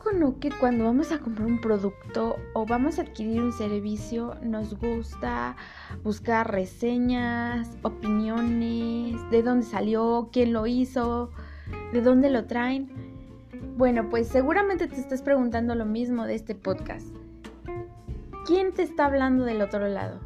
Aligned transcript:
poco 0.00 0.40
que 0.40 0.50
cuando 0.50 0.84
vamos 0.84 1.12
a 1.12 1.18
comprar 1.18 1.46
un 1.46 1.60
producto 1.60 2.36
o 2.54 2.64
vamos 2.66 2.98
a 2.98 3.02
adquirir 3.02 3.42
un 3.42 3.52
servicio 3.52 4.34
nos 4.42 4.78
gusta 4.78 5.56
buscar 6.02 6.50
reseñas, 6.50 7.68
opiniones, 7.82 9.16
de 9.30 9.42
dónde 9.42 9.66
salió, 9.66 10.30
quién 10.32 10.52
lo 10.52 10.66
hizo, 10.66 11.30
de 11.92 12.00
dónde 12.00 12.30
lo 12.30 12.46
traen? 12.46 12.90
Bueno, 13.76 14.08
pues 14.08 14.28
seguramente 14.28 14.86
te 14.86 14.96
estás 14.96 15.22
preguntando 15.22 15.74
lo 15.74 15.84
mismo 15.84 16.26
de 16.26 16.34
este 16.34 16.54
podcast. 16.54 17.06
¿Quién 18.46 18.72
te 18.72 18.82
está 18.82 19.06
hablando 19.06 19.44
del 19.44 19.60
otro 19.60 19.86
lado? 19.86 20.20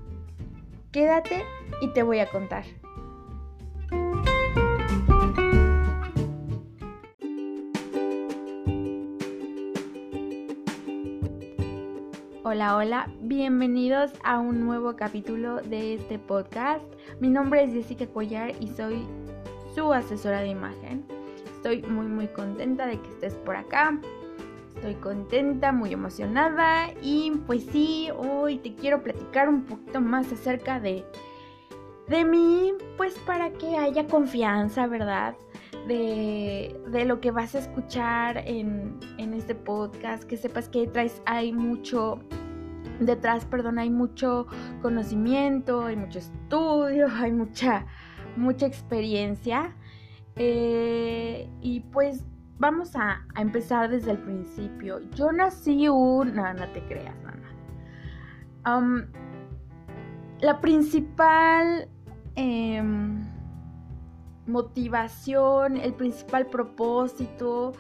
Quédate 0.93 1.45
y 1.81 1.89
te 1.89 2.03
voy 2.03 2.21
a 2.21 2.31
contar. 2.31 2.65
Hola, 12.55 12.77
hola, 12.77 13.11
bienvenidos 13.21 14.13
a 14.23 14.39
un 14.39 14.61
nuevo 14.61 14.95
capítulo 14.95 15.61
de 15.61 15.95
este 15.95 16.21
podcast. 16.21 16.85
Mi 17.19 17.29
nombre 17.29 17.65
es 17.65 17.73
Jessica 17.73 18.07
Cuellar 18.07 18.53
y 18.61 18.69
soy 18.69 19.05
su 19.75 19.93
asesora 19.93 20.39
de 20.39 20.51
imagen. 20.51 21.05
Estoy 21.57 21.83
muy 21.83 22.07
muy 22.07 22.29
contenta 22.29 22.87
de 22.87 23.01
que 23.01 23.09
estés 23.09 23.35
por 23.35 23.57
acá. 23.57 23.99
Estoy 24.77 24.95
contenta, 24.95 25.73
muy 25.73 25.93
emocionada 25.93 26.93
y 27.03 27.33
pues 27.45 27.65
sí, 27.73 28.11
hoy 28.17 28.59
te 28.59 28.73
quiero 28.77 29.03
platicar 29.03 29.49
un 29.49 29.65
poquito 29.65 30.01
más 30.01 30.31
acerca 30.31 30.79
de 30.79 31.05
de 32.07 32.25
mí, 32.25 32.73
pues 32.97 33.15
para 33.27 33.51
que 33.51 33.77
haya 33.79 34.07
confianza, 34.07 34.87
¿verdad? 34.87 35.35
De, 35.89 36.79
de, 36.87 37.05
lo 37.05 37.21
que 37.21 37.31
vas 37.31 37.55
a 37.55 37.59
escuchar 37.59 38.39
en, 38.47 38.99
en, 39.19 39.35
este 39.35 39.55
podcast, 39.55 40.23
que 40.25 40.37
sepas 40.37 40.69
que 40.69 40.81
detrás 40.81 41.21
hay 41.27 41.53
mucho, 41.53 42.21
detrás, 43.01 43.45
perdón, 43.45 43.79
hay 43.79 43.91
mucho 43.91 44.47
conocimiento, 44.83 45.85
hay 45.85 45.97
mucho 45.97 46.19
estudio, 46.19 47.07
hay 47.15 47.33
mucha, 47.33 47.87
mucha 48.37 48.67
experiencia. 48.67 49.77
Eh, 50.37 51.49
y 51.61 51.81
pues 51.81 52.25
vamos 52.59 52.97
a, 52.97 53.25
a, 53.35 53.41
empezar 53.41 53.91
desde 53.91 54.13
el 54.13 54.19
principio. 54.19 55.01
Yo 55.13 55.31
nací 55.33 55.89
un... 55.89 56.35
No, 56.35 56.53
no 56.55 56.69
te 56.71 56.83
creas, 56.87 57.15
no, 57.23 58.77
um, 58.79 59.03
la 60.41 60.61
principal 60.61 61.89
em, 62.35 63.23
motivación, 64.47 65.77
el 65.77 65.95
principal 65.95 66.47
propósito 66.47 67.73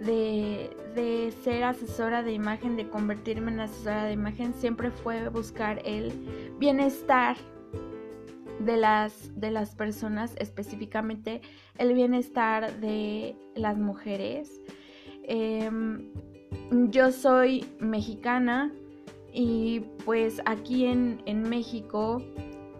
de, 0.00 0.76
de, 0.94 1.32
ser 1.44 1.64
asesora 1.64 2.22
de 2.22 2.32
imagen, 2.32 2.76
de 2.76 2.88
convertirme 2.88 3.52
en 3.52 3.60
asesora 3.60 4.04
de 4.04 4.12
imagen, 4.12 4.54
siempre 4.54 4.90
fue 4.90 5.28
buscar 5.28 5.80
el 5.84 6.12
bienestar 6.58 7.36
de 8.60 8.76
las, 8.76 9.30
de 9.38 9.50
las 9.50 9.74
personas, 9.74 10.34
específicamente 10.38 11.40
el 11.78 11.94
bienestar 11.94 12.80
de 12.80 13.36
las 13.54 13.78
mujeres. 13.78 14.60
Em, 15.24 16.10
yo 16.90 17.10
soy 17.10 17.64
mexicana 17.78 18.72
y 19.32 19.80
pues 20.04 20.40
aquí 20.44 20.86
en, 20.86 21.22
en, 21.26 21.42
México, 21.42 22.22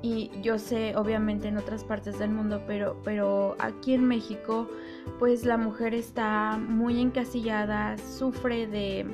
y 0.02 0.30
yo 0.42 0.58
sé 0.58 0.96
obviamente 0.96 1.48
en 1.48 1.58
otras 1.58 1.84
partes 1.84 2.18
del 2.18 2.30
mundo, 2.30 2.62
pero, 2.66 2.96
pero 3.04 3.56
aquí 3.58 3.94
en 3.94 4.06
México 4.06 4.68
pues 5.18 5.44
la 5.44 5.56
mujer 5.56 5.94
está 5.94 6.58
muy 6.58 7.00
encasillada, 7.00 7.98
sufre 7.98 8.66
de, 8.66 9.06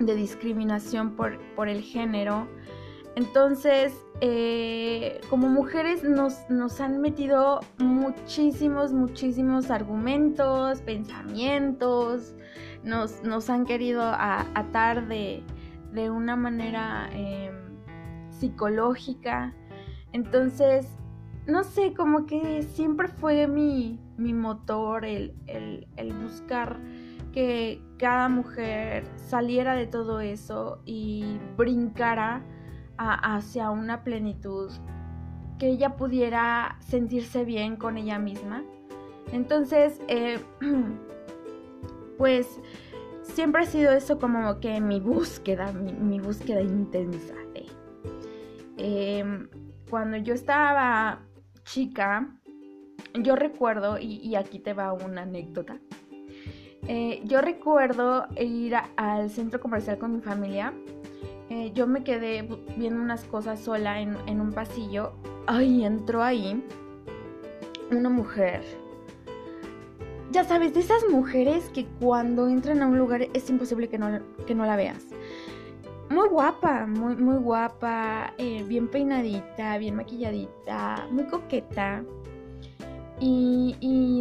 de 0.00 0.14
discriminación 0.14 1.14
por, 1.16 1.38
por 1.54 1.68
el 1.68 1.82
género. 1.82 2.48
Entonces, 3.16 3.94
eh, 4.20 5.20
como 5.30 5.48
mujeres 5.48 6.02
nos, 6.02 6.48
nos, 6.50 6.80
han 6.80 7.00
metido 7.00 7.60
muchísimos, 7.78 8.92
muchísimos 8.92 9.70
argumentos, 9.70 10.80
pensamientos, 10.82 12.34
nos, 12.82 13.22
nos 13.22 13.50
han 13.50 13.64
querido 13.64 14.02
atar 14.02 15.06
de, 15.06 15.44
de, 15.92 16.10
una 16.10 16.34
manera 16.34 17.08
eh, 17.12 17.52
psicológica. 18.30 19.54
Entonces, 20.14 20.86
no 21.48 21.64
sé, 21.64 21.92
como 21.92 22.24
que 22.24 22.62
siempre 22.62 23.08
fue 23.08 23.48
mi, 23.48 23.98
mi 24.16 24.32
motor 24.32 25.04
el, 25.04 25.34
el, 25.48 26.12
buscar 26.12 26.78
que 27.32 27.82
cada 27.98 28.28
mujer 28.28 29.04
saliera 29.16 29.74
de 29.74 29.88
todo 29.88 30.20
eso 30.20 30.80
y 30.84 31.40
brincara 31.56 32.44
hacia 32.96 33.70
una 33.70 34.04
plenitud, 34.04 34.70
que 35.58 35.66
ella 35.66 35.96
pudiera 35.96 36.76
sentirse 36.78 37.44
bien 37.44 37.74
con 37.74 37.96
ella 37.96 38.20
misma. 38.20 38.62
Entonces, 39.32 40.00
eh, 40.06 40.38
pues 42.18 42.60
siempre 43.22 43.62
ha 43.62 43.66
sido 43.66 43.90
eso 43.90 44.20
como 44.20 44.60
que 44.60 44.80
mi 44.80 45.00
búsqueda, 45.00 45.72
mi, 45.72 46.20
búsqueda 46.20 46.60
intensa. 46.60 47.34
Em, 48.76 49.48
cuando 49.94 50.16
yo 50.16 50.34
estaba 50.34 51.20
chica, 51.62 52.26
yo 53.14 53.36
recuerdo, 53.36 53.96
y, 53.96 54.34
aquí 54.34 54.58
te 54.58 54.72
va 54.72 54.92
una 54.92 55.22
anécdota, 55.22 55.78
eh, 56.88 57.22
yo 57.22 57.40
recuerdo 57.40 58.26
ir 58.36 58.74
al 58.96 59.30
centro 59.30 59.60
comercial 59.60 59.96
con 59.98 60.16
mi 60.16 60.20
familia 60.20 60.74
eh, 61.48 61.70
yo 61.76 61.86
me 61.86 62.02
quedé 62.02 62.42
viendo 62.76 63.00
unas 63.00 63.22
cosas 63.22 63.60
sola 63.60 64.00
en, 64.00 64.40
un 64.40 64.52
pasillo. 64.52 65.12
Ay, 65.46 65.84
entró 65.84 66.24
ahí 66.24 66.60
una 67.92 68.08
mujer. 68.08 68.64
Ya 70.32 70.42
sabes, 70.42 70.74
de 70.74 70.80
esas 70.80 71.08
mujeres 71.08 71.70
que 71.72 71.86
cuando 72.00 72.48
entran 72.48 72.82
a 72.82 72.88
un 72.88 72.98
lugar 72.98 73.28
es 73.32 73.48
imposible 73.48 73.88
que 73.88 73.98
no, 73.98 74.18
que 74.44 74.56
no 74.56 74.66
la 74.66 74.74
veas. 74.74 75.06
Muy 76.10 76.28
guapa, 76.28 76.86
muy, 76.86 77.16
muy 77.16 77.36
guapa, 77.36 78.34
eh, 78.38 78.62
bien 78.68 78.88
peinadita, 78.88 79.78
bien 79.78 79.96
maquilladita, 79.96 81.06
muy 81.10 81.24
coqueta. 81.24 82.04
Y, 83.20 83.76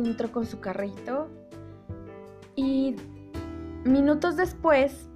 entró 0.05 0.31
con 0.31 0.45
su 0.45 0.59
carrito. 0.59 1.29
Y 2.55 2.95
minutos 3.83 4.37
después 4.37 5.09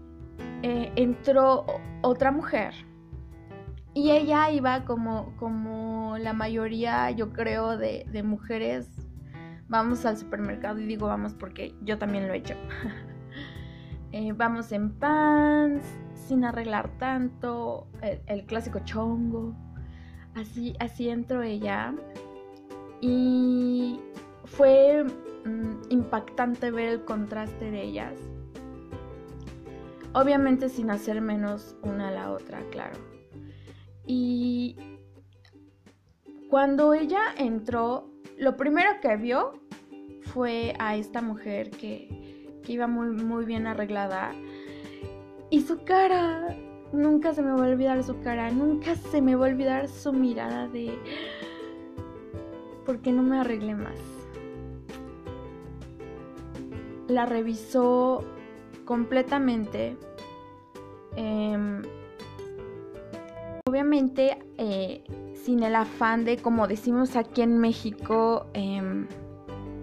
eh, 0.63 0.91
entró 0.95 1.65
otra 2.01 2.31
mujer 2.31 2.73
y 3.97 4.11
ella 4.11 4.51
iba 4.51 4.85
como, 4.85 5.35
como 5.37 6.19
la 6.19 6.31
mayoría, 6.31 7.09
yo 7.09 7.33
creo, 7.33 7.77
de, 7.77 8.05
mujeres. 8.23 8.87
Vamos 9.69 10.05
al 10.05 10.17
supermercado 10.17 10.79
y 10.79 10.85
digo 10.85 11.07
vamos 11.07 11.33
porque 11.33 11.73
yo 11.81 11.97
también 11.97 12.27
lo 12.27 12.35
he 12.35 12.37
hecho. 12.37 12.53
Eh, 14.19 14.33
vamos 14.35 14.71
en 14.71 14.89
pants, 14.97 15.85
sin 16.27 16.43
arreglar 16.43 16.89
tanto, 16.97 17.85
el, 18.25 18.45
clásico 18.47 18.79
chongo. 18.79 19.53
Así, 20.33 20.73
así 20.79 21.09
entró 21.09 21.43
ella. 21.43 21.93
Y 22.99 23.99
fue 24.45 25.05
mm, 25.45 25.91
impactante 25.91 26.71
ver 26.71 26.89
el 26.89 27.05
contraste 27.05 27.69
de 27.69 27.83
ellas 27.83 28.15
Obviamente 30.13 30.69
sin 30.69 30.89
hacer 30.89 31.21
menos 31.21 31.75
una 31.83 32.07
a 32.07 32.11
la 32.11 32.31
otra, 32.31 32.61
claro. 32.71 32.97
Y 34.07 34.75
cuando 36.49 36.95
ella 36.95 37.21
entró, 37.37 38.09
lo 38.35 38.57
primero 38.57 38.89
que 38.99 39.15
vio 39.15 39.61
fue 40.23 40.73
a 40.79 40.95
esta 40.95 41.21
mujer 41.21 41.69
que, 41.69 42.26
que 42.67 42.73
iba 42.73 42.85
muy, 42.85 43.07
muy 43.07 43.45
bien 43.45 43.65
arreglada. 43.65 44.33
Y 45.49 45.61
su 45.61 45.85
cara, 45.85 46.53
nunca 46.91 47.33
se 47.33 47.41
me 47.41 47.51
va 47.51 47.65
a 47.65 47.69
olvidar 47.69 48.03
su 48.03 48.19
cara, 48.19 48.51
nunca 48.51 48.95
se 48.95 49.21
me 49.21 49.35
va 49.35 49.47
a 49.47 49.49
olvidar 49.49 49.87
su 49.87 50.11
mirada 50.11 50.67
de... 50.67 50.99
¿Por 52.85 52.99
qué 52.99 53.13
no 53.13 53.23
me 53.23 53.39
arreglé 53.39 53.73
más? 53.73 53.97
La 57.07 57.25
revisó 57.25 58.25
completamente. 58.83 59.95
Em, 61.15 61.81
obviamente, 63.65 64.39
eh, 64.57 65.03
sin 65.33 65.63
el 65.63 65.75
afán 65.75 66.25
de, 66.25 66.37
como 66.37 66.67
decimos 66.67 67.15
aquí 67.15 67.41
en 67.41 67.59
México, 67.59 68.47
em, 68.53 69.07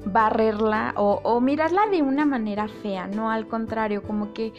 barrerla 0.06 0.94
o, 0.96 1.40
mirarla 1.40 1.86
de 1.90 2.02
una 2.02 2.26
manera 2.26 2.68
fea, 2.68 3.06
no 3.06 3.30
al 3.30 3.46
contrario, 3.48 4.02
como 4.02 4.32
que 4.32 4.52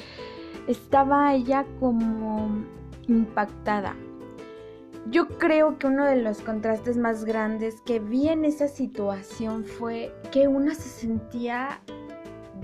estaba 0.68 1.34
ella 1.34 1.66
como 1.80 2.50
impactada. 3.08 3.96
Yo 5.12 5.28
creo 5.38 5.78
que 5.78 5.88
uno 5.88 6.06
de 6.06 6.22
los 6.22 6.42
contrastes 6.42 6.98
más 6.98 7.26
grandes 7.26 7.82
que 7.82 8.00
vi 8.00 8.30
en 8.30 8.44
esa 8.44 8.68
situación 8.68 9.64
fue 9.64 10.12
que 10.32 10.48
una 10.48 10.74
se 10.74 10.90
sentía 10.90 11.80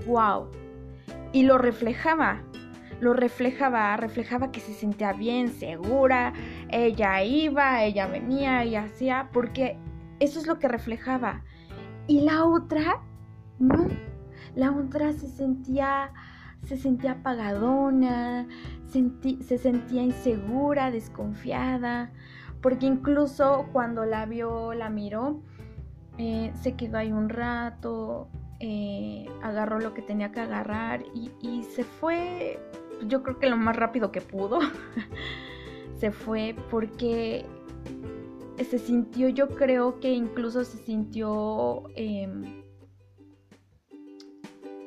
wow, 0.06 0.48
y 1.32 1.44
lo 1.44 1.58
reflejaba. 1.58 2.42
Lo 3.00 3.14
reflejaba, 3.14 3.96
reflejaba 3.96 4.52
que 4.52 4.60
se 4.60 4.74
sentía 4.74 5.12
bien, 5.12 5.48
segura, 5.48 6.32
ella 6.68 7.22
iba, 7.24 7.82
ella 7.82 8.06
venía, 8.06 8.62
ella 8.62 8.84
hacía, 8.84 9.28
porque 9.32 9.76
eso 10.20 10.38
es 10.38 10.46
lo 10.46 10.60
que 10.60 10.68
reflejaba. 10.68 11.42
Y 12.12 12.20
la 12.20 12.44
otra, 12.44 13.00
no, 13.58 13.88
la 14.54 14.70
otra 14.70 15.14
se 15.14 15.28
sentía, 15.28 16.12
se 16.62 16.76
sentía 16.76 17.12
apagadona, 17.12 18.46
se 18.86 19.56
sentía 19.56 20.02
insegura, 20.02 20.90
desconfiada, 20.90 22.12
porque 22.60 22.84
incluso 22.84 23.66
cuando 23.72 24.04
la 24.04 24.26
vio, 24.26 24.74
la 24.74 24.90
miró, 24.90 25.40
eh, 26.18 26.52
se 26.60 26.74
quedó 26.76 26.98
ahí 26.98 27.12
un 27.12 27.30
rato, 27.30 28.28
eh, 28.60 29.24
agarró 29.42 29.80
lo 29.80 29.94
que 29.94 30.02
tenía 30.02 30.32
que 30.32 30.40
agarrar 30.40 31.02
y, 31.14 31.62
se 31.62 31.82
fue, 31.82 32.60
yo 33.08 33.22
creo 33.22 33.38
que 33.38 33.48
lo 33.48 33.56
más 33.56 33.74
rápido 33.74 34.12
que 34.12 34.20
pudo, 34.20 34.58
se 35.96 36.10
fue 36.10 36.54
porque 36.70 37.46
se 38.58 38.78
sintió, 38.78 39.28
yo 39.28 39.48
creo 39.48 40.00
que 40.00 40.12
incluso 40.12 40.64
se 40.64 40.78
sintió, 40.78 41.84
em, 41.96 42.62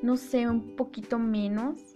no 0.01 0.17
sé, 0.17 0.47
un 0.47 0.75
poquito 0.75 1.19
menos. 1.19 1.95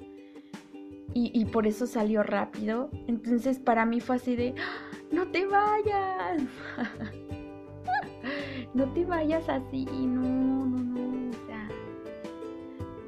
Y, 1.15 1.43
por 1.45 1.65
eso 1.65 1.87
salió 1.87 2.21
rápido. 2.21 2.91
Entonces 3.07 3.59
para 3.59 3.83
mí 3.83 3.99
fue 3.99 4.17
así 4.17 4.35
de, 4.35 4.53
¡Ah! 4.57 4.95
no 5.11 5.27
te 5.27 5.45
vayas. 5.47 6.43
no 8.73 8.93
te 8.93 9.05
vayas 9.05 9.49
así, 9.49 9.85
no, 9.85 10.21
no, 10.21 10.65
no. 10.67 11.29
O 11.29 11.47
sea, 11.47 11.67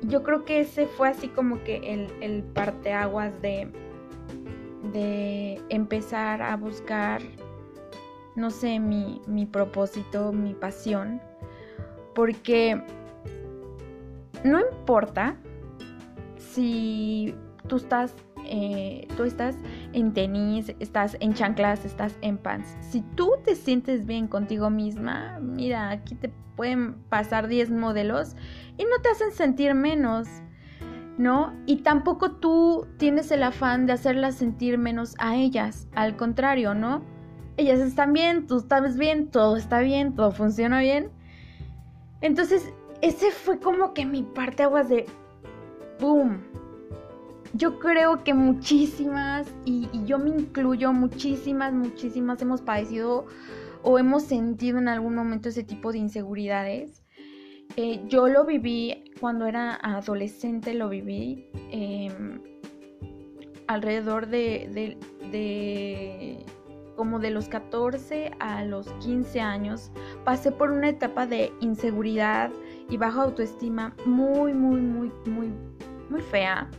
yo 0.01 0.23
creo 0.23 0.45
que 0.45 0.61
ese 0.61 0.87
fue 0.87 1.09
así 1.09 1.27
como 1.27 1.63
que 1.63 1.77
el, 1.77 2.07
el 2.21 2.43
parteaguas 2.43 3.39
de, 3.41 3.71
de 4.91 5.61
empezar 5.69 6.41
a 6.41 6.57
buscar 6.57 7.21
no 8.35 8.49
sé, 8.49 8.79
mi, 8.79 9.21
mi 9.27 9.45
propósito, 9.45 10.31
mi 10.31 10.53
pasión, 10.53 11.21
porque 12.13 12.81
no 14.43 14.59
importa 14.59 15.35
si 16.37 17.35
tú 17.67 17.77
estás, 17.77 18.13
eh, 18.45 19.07
tú 19.15 19.23
estás 19.23 19.55
en 19.93 20.13
tenis, 20.13 20.73
estás 20.79 21.15
en 21.19 21.33
chanclas, 21.33 21.85
estás 21.85 22.17
en 22.21 22.37
pants. 22.37 22.75
Si 22.81 23.01
tú 23.01 23.33
te 23.43 23.55
sientes 23.55 24.05
bien 24.05 24.27
contigo 24.27 24.69
misma, 24.69 25.39
mira, 25.41 25.89
aquí 25.89 26.15
te 26.15 26.31
pueden 26.55 26.95
pasar 27.09 27.47
10 27.47 27.71
modelos 27.71 28.35
y 28.77 28.83
no 28.83 29.01
te 29.01 29.09
hacen 29.09 29.31
sentir 29.31 29.73
menos. 29.73 30.27
¿No? 31.17 31.53
Y 31.67 31.83
tampoco 31.83 32.31
tú 32.31 32.87
tienes 32.97 33.29
el 33.31 33.43
afán 33.43 33.85
de 33.85 33.93
hacerlas 33.93 34.35
sentir 34.35 34.79
menos 34.79 35.13
a 35.19 35.35
ellas, 35.35 35.87
al 35.93 36.15
contrario, 36.15 36.73
¿no? 36.73 37.03
Ellas 37.61 37.79
están 37.79 38.13
bien, 38.13 38.47
tú 38.47 38.57
estás 38.57 38.97
bien, 38.97 39.27
todo 39.27 39.55
está 39.55 39.79
bien, 39.81 40.15
todo 40.15 40.31
funciona 40.31 40.79
bien. 40.79 41.09
Entonces, 42.21 42.71
ese 43.01 43.31
fue 43.31 43.59
como 43.59 43.93
que 43.93 44.05
mi 44.05 44.23
parte 44.23 44.63
aguas 44.63 44.89
de 44.89 45.05
boom. 45.99 46.39
Yo 47.53 47.79
creo 47.79 48.23
que 48.23 48.33
muchísimas, 48.33 49.47
y, 49.65 49.89
yo 50.05 50.17
me 50.17 50.29
incluyo, 50.29 50.93
muchísimas, 50.93 51.73
muchísimas 51.73 52.41
hemos 52.41 52.61
padecido 52.61 53.25
o 53.83 53.99
hemos 53.99 54.23
sentido 54.23 54.77
en 54.77 54.87
algún 54.87 55.15
momento 55.15 55.49
ese 55.49 55.63
tipo 55.63 55.91
de 55.91 55.99
inseguridades. 55.99 57.03
Eh, 57.75 58.01
yo 58.07 58.27
lo 58.27 58.45
viví 58.45 59.11
cuando 59.19 59.45
era 59.45 59.75
adolescente, 59.75 60.73
lo 60.73 60.89
viví 60.89 61.49
em, 61.71 62.41
alrededor 63.67 64.27
de, 64.27 64.97
de 65.31 66.45
como 66.95 67.19
de 67.19 67.31
los 67.31 67.47
14 67.47 68.31
a 68.39 68.63
los 68.63 68.88
15 68.93 69.39
años, 69.41 69.91
pasé 70.23 70.51
por 70.51 70.71
una 70.71 70.89
etapa 70.89 71.25
de 71.25 71.51
inseguridad 71.59 72.51
y 72.89 72.97
baja 72.97 73.23
autoestima 73.23 73.95
muy, 74.05 74.53
muy, 74.53 74.81
muy, 74.81 75.11
muy, 75.25 75.49
muy 76.09 76.21
fea. 76.21 76.69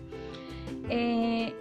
Eh, 0.89 1.55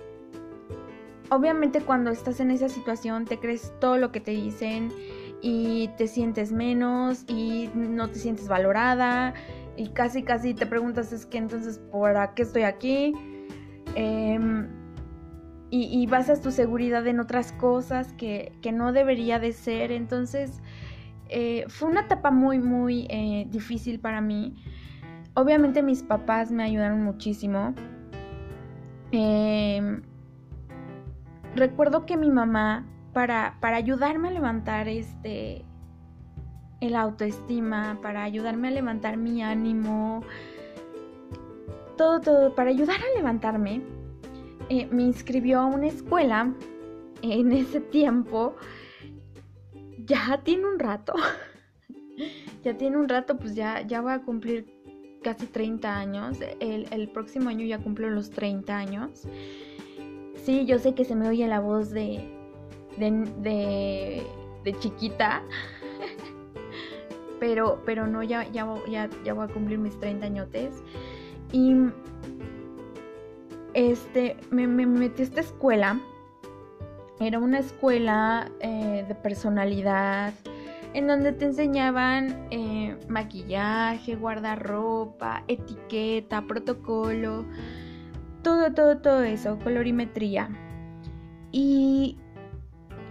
obviamente 1.29 1.81
cuando 1.81 2.11
estás 2.11 2.39
en 2.39 2.51
esa 2.51 2.69
situación 2.69 3.25
te 3.25 3.39
crees 3.39 3.73
todo 3.79 3.97
lo 3.97 4.11
que 4.11 4.19
te 4.19 4.31
dicen 4.31 4.91
y 5.41 5.89
te 5.97 6.07
sientes 6.07 6.51
menos 6.51 7.23
y 7.27 7.69
no 7.73 8.09
te 8.09 8.19
sientes 8.19 8.47
valorada 8.47 9.33
y 9.77 9.89
casi 9.89 10.23
casi 10.23 10.53
te 10.53 10.65
preguntas 10.65 11.13
es 11.13 11.25
que 11.25 11.37
entonces 11.37 11.79
¿por 11.91 12.13
qué 12.35 12.43
estoy 12.43 12.63
aquí? 12.63 13.13
Eh, 13.95 14.39
y, 15.73 16.05
basas 16.05 16.41
tu 16.41 16.51
seguridad 16.51 17.07
en 17.07 17.21
otras 17.21 17.53
cosas 17.53 18.11
que, 18.13 18.51
no 18.73 18.91
debería 18.91 19.39
de 19.39 19.53
ser. 19.53 19.93
Entonces, 19.93 20.61
eh, 21.29 21.63
fue 21.69 21.89
una 21.89 22.01
etapa 22.01 22.29
muy, 22.29 22.59
muy 22.59 23.07
eh, 23.09 23.47
difícil 23.49 24.01
para 24.01 24.19
mí. 24.19 24.55
Obviamente 25.33 25.81
mis 25.81 26.03
papás 26.03 26.51
me 26.51 26.63
ayudaron 26.63 27.01
muchísimo. 27.03 27.73
Em, 29.13 30.01
recuerdo 31.55 32.05
que 32.05 32.17
mi 32.17 32.29
mamá, 32.29 32.85
para, 33.13 33.55
para 33.61 33.77
ayudarme 33.77 34.27
a 34.27 34.31
levantar 34.31 34.89
este 34.89 35.63
el 36.81 36.95
autoestima, 36.95 37.99
para 38.01 38.23
ayudarme 38.23 38.69
a 38.69 38.71
levantar 38.71 39.15
mi 39.15 39.41
ánimo, 39.41 40.23
todo, 41.95 42.19
todo, 42.19 42.55
para 42.55 42.71
ayudar 42.71 42.97
a 42.99 43.17
levantarme, 43.17 43.81
eh, 44.71 44.87
me 44.89 45.03
inscribió 45.03 45.59
a 45.59 45.65
una 45.65 45.87
escuela 45.87 46.53
en 47.21 47.51
ese 47.51 47.81
tiempo. 47.81 48.55
Ya 50.05 50.39
tiene 50.45 50.65
un 50.65 50.79
rato. 50.79 51.11
ya 52.63 52.77
tiene 52.77 52.95
un 52.95 53.09
rato, 53.09 53.37
pues 53.37 53.53
ya, 53.53 53.81
ya 53.81 53.99
voy 53.99 54.13
a 54.13 54.21
cumplir 54.21 54.65
casi 55.23 55.45
30 55.47 55.93
años. 55.93 56.37
El, 56.61 57.09
próximo 57.09 57.49
año 57.49 57.65
ya 57.65 57.79
cumplo 57.79 58.09
los 58.09 58.29
30 58.29 58.77
años. 58.77 59.23
Sí, 60.35 60.65
yo 60.65 60.79
sé 60.79 60.95
que 60.95 61.03
se 61.03 61.17
me 61.17 61.27
oye 61.27 61.45
la 61.47 61.59
voz 61.59 61.91
de, 61.91 62.31
de, 62.97 64.23
de, 64.63 64.79
chiquita. 64.79 65.43
pero, 67.41 67.81
pero 67.85 68.07
no, 68.07 68.23
ya, 68.23 68.49
ya, 68.53 68.65
ya, 68.87 69.09
ya 69.25 69.33
voy 69.33 69.49
a 69.49 69.53
cumplir 69.53 69.79
mis 69.79 69.99
30 69.99 70.27
añotes. 70.27 70.81
Y 71.51 71.73
este, 73.89 74.37
me, 74.51 74.67
metí 74.67 75.23
a 75.23 75.25
esta 75.25 75.41
escuela. 75.41 75.99
Era 77.19 77.39
una 77.39 77.59
escuela 77.59 78.51
eh, 78.59 79.05
de 79.07 79.15
personalidad 79.15 80.33
en 80.93 81.07
donde 81.07 81.31
te 81.31 81.45
enseñaban 81.45 82.47
eh, 82.51 82.97
maquillaje, 83.07 84.15
guardarropa, 84.15 85.43
etiqueta, 85.47 86.45
protocolo, 86.45 87.45
todo, 88.43 88.73
todo, 88.73 88.97
todo 88.97 89.23
eso, 89.23 89.57
colorimetría. 89.59 90.49
Y 91.51 92.17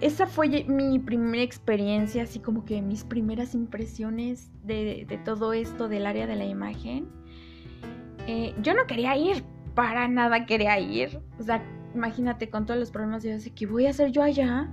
esa 0.01 0.27
fue 0.27 0.65
mi 0.69 0.99
primera 0.99 1.43
experiencia, 1.43 2.25
así 2.25 2.39
como 2.39 2.65
que 2.65 2.83
mis 2.83 3.05
primeras 3.05 3.55
impresiones 3.55 4.51
de, 4.63 5.19
todo 5.25 5.53
esto 5.53 5.89
del 5.89 6.07
área 6.07 6.27
de 6.27 6.37
la 6.37 6.45
imagen. 6.45 7.09
Eh, 8.27 8.55
yo 8.63 8.75
no 8.75 8.87
quería 8.87 9.17
ir 9.17 9.43
para 9.75 10.09
nada 10.09 10.47
quería 10.47 10.79
ir. 10.79 11.21
O 11.39 11.43
sea, 11.43 11.63
imagínate 11.95 12.51
con 12.51 12.67
todos 12.67 12.79
los 12.79 12.91
problemas, 12.91 13.23
yo 13.23 13.31
decía, 13.31 13.53
¿qué 13.55 13.67
voy 13.67 13.87
a 13.87 13.91
hacer 13.91 14.11
yo 14.11 14.23
allá? 14.23 14.69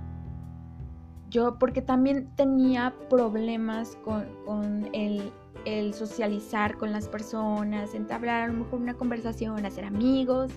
Yo, 1.30 1.58
porque 1.58 1.82
también 1.82 2.34
tenía 2.36 2.94
problemas 3.10 3.96
con, 4.04 4.88
el, 4.94 5.32
socializar 5.92 6.78
con 6.78 6.92
las 6.92 7.08
personas, 7.08 7.94
entablar 7.94 8.44
a 8.44 8.46
lo 8.48 8.64
mejor 8.64 8.80
una 8.80 8.94
conversación, 8.94 9.64
hacer 9.66 9.84
amigos. 9.84 10.52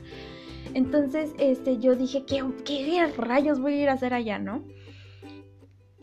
Entonces, 0.74 1.33
este, 1.39 1.77
yo 1.79 1.95
dije, 1.95 2.25
¿qué, 2.25 2.43
¿qué 2.63 3.05
rayos 3.17 3.60
voy 3.60 3.74
a 3.74 3.81
ir 3.83 3.89
a 3.89 3.93
hacer 3.93 4.13
allá, 4.13 4.39
no? 4.39 4.63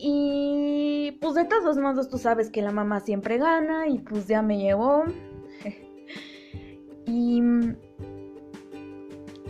Y 0.01 1.17
pues 1.19 1.33
de 1.33 1.45
todos 1.45 1.77
modos 1.77 2.07
tú 2.07 2.17
sabes 2.17 2.49
que 2.49 2.61
la 2.61 2.71
mamá 2.71 3.01
siempre 3.01 3.37
gana 3.37 3.87
y 3.87 3.99
pues 3.99 4.27
ya 4.27 4.41
me 4.41 4.57
llevó. 4.57 5.03
y 7.05 7.41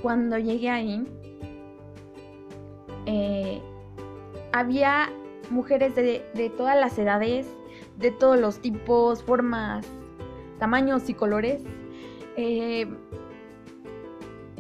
cuando 0.01 0.37
llegué 0.37 0.69
ahí, 0.69 1.05
eh, 3.05 3.61
había 4.51 5.09
mujeres 5.49 5.95
de, 5.95 6.51
todas 6.57 6.79
las 6.79 6.97
edades, 6.99 7.47
de 7.97 8.11
todos 8.11 8.39
los 8.39 8.59
tipos, 8.59 9.23
formas, 9.23 9.85
tamaños 10.59 11.09
y 11.09 11.13
colores. 11.13 11.63
Eh, 12.37 12.87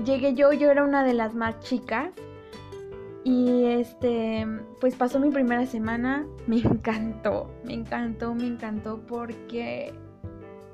llegué 0.03 0.33
yo, 0.33 0.51
yo 0.53 0.71
era 0.71 0.83
una 0.83 1.03
de 1.03 1.13
las 1.13 1.35
más 1.35 1.59
chicas. 1.59 2.11
Y 3.23 3.65
este, 3.65 4.47
pues 4.79 4.95
pasó 4.95 5.19
mi 5.19 5.29
primera 5.29 5.65
semana, 5.65 6.25
me 6.47 6.57
encantó, 6.57 7.51
me 7.65 7.73
encantó, 7.73 8.33
me 8.33 8.47
encantó 8.47 9.01
porque 9.05 9.93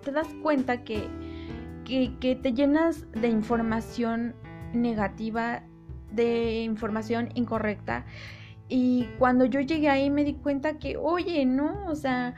te 0.04 0.12
das 0.12 0.28
cuenta 0.42 0.84
que, 0.84 1.10
que 1.84 2.36
te 2.36 2.54
llenas 2.54 3.12
de 3.12 3.28
información 3.28 4.36
negativa, 4.76 5.64
de 6.12 6.64
información 6.64 7.30
incorrecta. 7.36 8.06
Y 8.68 9.08
cuando 9.20 9.46
yo 9.46 9.60
llegué 9.60 9.90
ahí 9.90 10.10
me 10.10 10.24
di 10.24 10.34
cuenta 10.34 10.78
que, 10.80 10.98
oye, 10.98 11.46
no, 11.46 11.86
o 11.88 11.96
sea, 11.96 12.36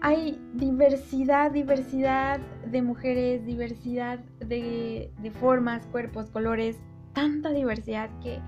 hay 0.00 0.40
diversidad, 0.54 1.50
diversidad 1.50 2.40
de 2.66 2.82
mujeres, 2.82 3.44
diversidad 3.46 4.18
de, 4.40 5.10
de 5.18 5.30
formas, 5.30 5.86
cuerpos, 5.86 6.30
colores, 6.30 6.76
tanta 7.14 7.50
diversidad 7.50 8.10
que, 8.20 8.40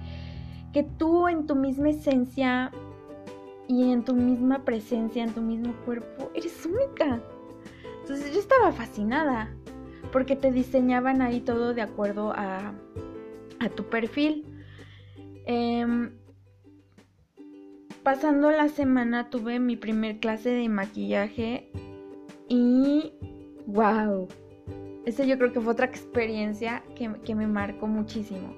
que 0.73 0.83
tú 0.83 1.29
en 1.29 1.47
tu 1.47 1.57
misma 1.57 1.91
esencia 1.91 2.71
y 3.67 3.91
en 3.91 4.05
tu 4.05 4.15
misma 4.15 4.65
presencia, 4.65 5.25
en 5.25 5.33
tu 5.33 5.41
mismo 5.41 5.73
cuerpo, 5.85 6.31
eres 6.35 6.67
única. 6.67 7.21
Entonces 8.03 8.33
yo 8.33 8.41
estaba 8.41 8.73
fascinada 8.73 9.55
porque 10.13 10.37
te 10.37 10.51
diseñaban 10.51 11.23
ahí 11.23 11.41
todo 11.41 11.75
de 11.75 11.83
acuerdo 11.83 12.33
a, 12.35 12.73
a 13.61 13.69
tu 13.69 13.85
perfil. 13.85 14.45
Em, 15.47 16.13
pasando 18.03 18.51
la 18.51 18.69
semana 18.69 19.31
tuve 19.31 19.59
mi 19.59 19.77
primer 19.77 20.21
clase 20.21 20.51
de 20.51 20.69
maquillaje 20.69 21.71
y 22.49 23.13
wow, 23.67 24.29
esa 25.05 25.25
yo 25.25 25.39
creo 25.39 25.53
que 25.53 25.61
fue 25.61 25.73
otra 25.73 25.87
experiencia 25.87 26.83
que, 26.95 27.11
que 27.25 27.35
me 27.35 27.47
marcó 27.47 27.87
muchísimo. 27.87 28.55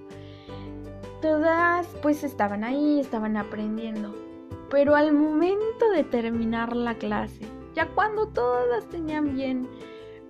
Todas 1.20 1.86
pues 2.02 2.24
estaban 2.24 2.64
ahí, 2.64 2.98
estaban 3.00 3.36
aprendiendo, 3.36 4.14
pero 4.70 4.96
al 4.96 5.12
momento 5.12 5.90
de 5.90 6.02
terminar 6.02 6.74
la 6.74 6.94
clase, 6.94 7.46
ya 7.74 7.86
cuando 7.88 8.28
todas 8.28 8.84
tenían 8.86 9.34
bien, 9.34 9.68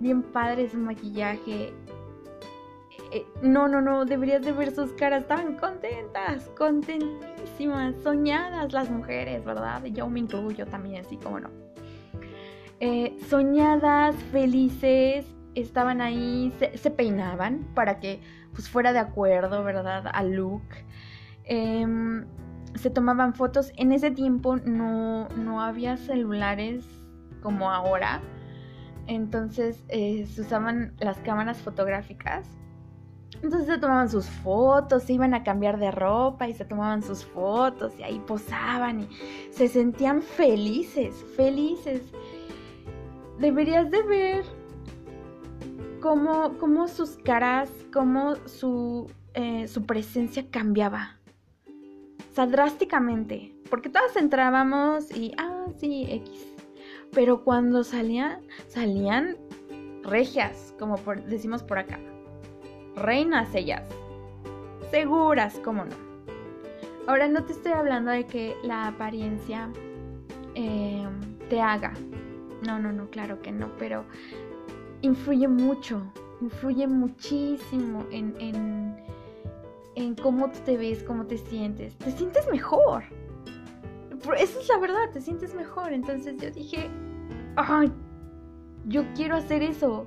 bien 0.02 0.22
padre 0.22 0.68
su 0.68 0.76
maquillaje, 0.78 1.72
eh, 3.12 3.26
no, 3.42 3.68
no, 3.68 3.80
no, 3.80 4.04
deberías 4.04 4.42
de 4.42 4.52
ver 4.52 4.74
sus 4.74 4.92
caras, 4.92 5.22
estaban 5.22 5.56
contentas, 5.56 6.50
contentísimas, 6.56 7.94
soñadas 8.02 8.72
las 8.72 8.90
mujeres, 8.90 9.44
¿verdad? 9.44 9.84
Yo 9.84 10.08
me 10.08 10.20
incluyo 10.20 10.66
también, 10.66 11.04
así 11.04 11.16
como 11.16 11.40
no. 11.40 11.50
Eh, 12.80 13.16
soñadas, 13.28 14.16
felices, 14.32 15.26
estaban 15.54 16.00
ahí, 16.00 16.52
se, 16.74 16.90
peinaban 16.90 17.66
para 17.74 18.00
que 18.00 18.20
pues 18.54 18.68
fuera 18.68 18.92
de 18.92 18.98
acuerdo, 18.98 19.62
¿verdad? 19.62 20.04
Al 20.12 20.32
look. 20.32 20.62
Em, 21.44 22.24
se 22.74 22.90
tomaban 22.90 23.34
fotos. 23.34 23.72
En 23.76 23.92
ese 23.92 24.10
tiempo 24.10 24.56
no, 24.56 25.28
no 25.30 25.60
había 25.60 25.96
celulares 25.96 26.84
como 27.42 27.70
ahora. 27.70 28.20
Entonces 29.06 29.84
eh, 29.88 30.26
se 30.26 30.42
usaban 30.42 30.94
las 30.98 31.18
cámaras 31.18 31.58
fotográficas. 31.58 32.46
Entonces 33.42 33.66
se 33.66 33.78
tomaban 33.78 34.08
sus 34.08 34.26
fotos, 34.26 35.02
se 35.04 35.14
iban 35.14 35.34
a 35.34 35.42
cambiar 35.42 35.78
de 35.78 35.90
ropa 35.90 36.48
y 36.48 36.54
se 36.54 36.64
tomaban 36.64 37.02
sus 37.02 37.24
fotos 37.24 37.92
y 37.98 38.02
ahí 38.02 38.20
posaban 38.26 39.00
y 39.00 39.08
se 39.50 39.68
sentían 39.68 40.22
felices, 40.22 41.24
felices. 41.36 42.02
Deberías 43.40 43.90
de 43.90 44.02
ver 44.02 44.44
cómo, 46.00 46.56
cómo 46.58 46.86
sus 46.86 47.16
caras, 47.16 47.70
cómo 47.92 48.36
su, 48.46 49.10
eh, 49.34 49.66
su 49.66 49.84
presencia 49.84 50.44
cambiaba. 50.50 51.16
O 52.30 52.34
sea, 52.34 52.46
drásticamente. 52.46 53.54
Porque 53.70 53.88
todas 53.88 54.16
entrábamos 54.16 55.10
y, 55.16 55.32
ah, 55.38 55.66
sí, 55.78 56.06
X. 56.08 56.51
Pero 57.12 57.44
cuando 57.44 57.84
salían, 57.84 58.40
salían 58.68 59.36
regias, 60.02 60.74
como 60.78 60.96
decimos 61.28 61.62
por 61.62 61.78
acá. 61.78 61.98
Reinas 62.96 63.54
ellas. 63.54 63.82
Seguras, 64.90 65.58
como 65.58 65.84
no. 65.84 65.94
Ahora 67.06 67.28
no 67.28 67.44
te 67.44 67.52
estoy 67.52 67.72
hablando 67.72 68.10
de 68.10 68.24
que 68.24 68.56
la 68.62 68.88
apariencia 68.88 69.68
eh, 70.54 71.06
te 71.50 71.60
haga. 71.60 71.92
No, 72.66 72.78
no, 72.78 72.92
no, 72.92 73.10
claro 73.10 73.42
que 73.42 73.52
no, 73.52 73.70
pero 73.78 74.04
influye 75.02 75.48
mucho, 75.48 76.00
influye 76.40 76.86
muchísimo 76.86 78.06
en, 78.10 78.34
en, 78.38 78.96
en 79.96 80.14
cómo 80.14 80.50
te 80.50 80.76
ves, 80.78 81.02
cómo 81.02 81.26
te 81.26 81.36
sientes. 81.36 81.94
Te 81.98 82.10
sientes 82.12 82.48
mejor. 82.50 83.02
Esa 84.36 84.60
es 84.60 84.68
la 84.68 84.78
verdad, 84.78 85.10
te 85.12 85.20
sientes 85.20 85.54
mejor. 85.54 85.92
Entonces 85.92 86.36
yo 86.40 86.50
dije, 86.50 86.90
ay, 87.56 87.92
yo 88.86 89.04
quiero 89.14 89.36
hacer 89.36 89.62
eso. 89.62 90.06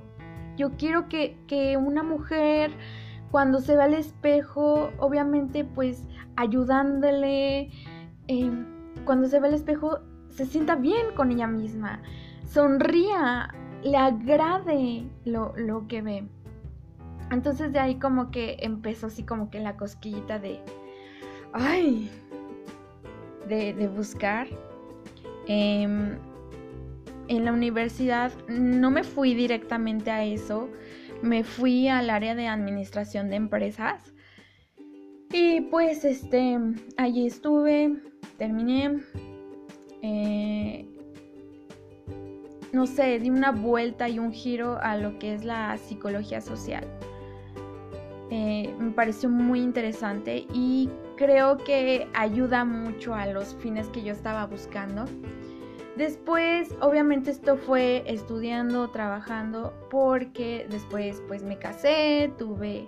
Yo 0.56 0.72
quiero 0.76 1.08
que, 1.08 1.38
que 1.46 1.76
una 1.76 2.02
mujer 2.02 2.72
cuando 3.30 3.60
se 3.60 3.76
ve 3.76 3.82
al 3.82 3.94
espejo, 3.94 4.90
obviamente 4.98 5.64
pues 5.64 6.08
ayudándole, 6.36 7.70
em, 8.28 8.66
cuando 9.04 9.28
se 9.28 9.40
ve 9.40 9.48
al 9.48 9.54
espejo 9.54 10.00
se 10.30 10.46
sienta 10.46 10.76
bien 10.76 11.14
con 11.14 11.30
ella 11.30 11.46
misma, 11.46 12.02
sonría, 12.44 13.54
le 13.82 13.96
agrade 13.96 15.06
lo, 15.24 15.52
lo 15.56 15.86
que 15.86 16.02
ve. 16.02 16.28
Entonces 17.30 17.72
de 17.72 17.78
ahí 17.78 17.98
como 17.98 18.30
que 18.30 18.56
empezó 18.60 19.08
así 19.08 19.24
como 19.24 19.50
que 19.50 19.60
la 19.60 19.76
cosquillita 19.76 20.38
de, 20.38 20.60
ay, 21.52 22.10
de, 23.48 23.88
buscar. 23.88 24.48
Em, 25.46 26.18
en 27.28 27.44
la 27.44 27.52
universidad 27.52 28.32
no 28.48 28.90
me 28.90 29.02
fui 29.02 29.34
directamente 29.34 30.10
a 30.10 30.24
eso, 30.24 30.68
me 31.22 31.44
fui 31.44 31.88
al 31.88 32.10
área 32.10 32.34
de 32.34 32.48
administración 32.48 33.30
de 33.30 33.36
empresas. 33.36 34.12
Y 35.32 35.62
pues 35.62 36.04
este, 36.04 36.58
allí 36.96 37.26
estuve, 37.26 37.96
terminé. 38.38 39.00
Eh, 40.02 40.86
no 42.72 42.86
sé, 42.86 43.18
di 43.18 43.30
una 43.30 43.52
vuelta 43.52 44.08
y 44.08 44.18
un 44.18 44.32
giro 44.32 44.78
a 44.82 44.96
lo 44.96 45.18
que 45.18 45.34
es 45.34 45.44
la 45.44 45.76
psicología 45.78 46.40
social. 46.40 46.84
Eh, 48.30 48.74
me 48.78 48.90
pareció 48.90 49.28
muy 49.28 49.60
interesante 49.60 50.46
y 50.52 50.90
creo 51.16 51.58
que 51.58 52.08
ayuda 52.14 52.64
mucho 52.64 53.14
a 53.14 53.26
los 53.26 53.54
fines 53.56 53.88
que 53.88 54.02
yo 54.02 54.12
estaba 54.12 54.46
buscando. 54.46 55.04
Después, 55.96 56.74
obviamente 56.80 57.30
esto 57.30 57.56
fue 57.56 58.04
estudiando, 58.06 58.90
trabajando, 58.90 59.72
porque 59.90 60.66
después 60.70 61.22
pues 61.26 61.42
me 61.42 61.58
casé, 61.58 62.30
tuve, 62.36 62.86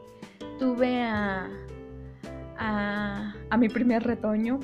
tuve 0.58 1.02
a, 1.02 1.48
a, 2.58 3.56
mi 3.56 3.70
primer 3.70 4.02
retoño. 4.02 4.60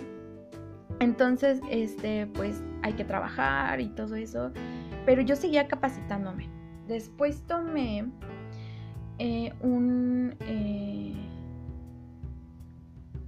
Entonces, 1.00 1.60
este, 1.70 2.26
pues 2.26 2.62
hay 2.82 2.92
que 2.92 3.04
trabajar 3.04 3.80
y 3.80 3.88
todo 3.88 4.14
eso. 4.14 4.52
Pero 5.06 5.22
yo 5.22 5.36
seguía 5.36 5.66
capacitándome. 5.66 6.50
Después 6.86 7.42
tomé 7.46 8.04
eh, 9.18 9.54
un, 9.60 10.36
eh, 10.40 11.23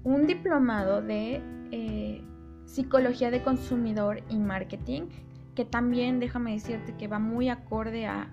un 0.07 0.27
diplomado 0.27 1.03
de 1.03 1.43
eh, 1.73 2.23
psicología 2.65 3.31
de 3.31 3.43
consumidor 3.43 4.23
y 4.31 4.39
marketing, 4.39 5.09
que 5.55 5.65
también 5.65 6.21
déjame 6.21 6.53
decirte 6.53 6.95
que 6.97 7.09
va 7.09 7.19
muy 7.19 7.49
acorde 7.49 8.07
a, 8.07 8.31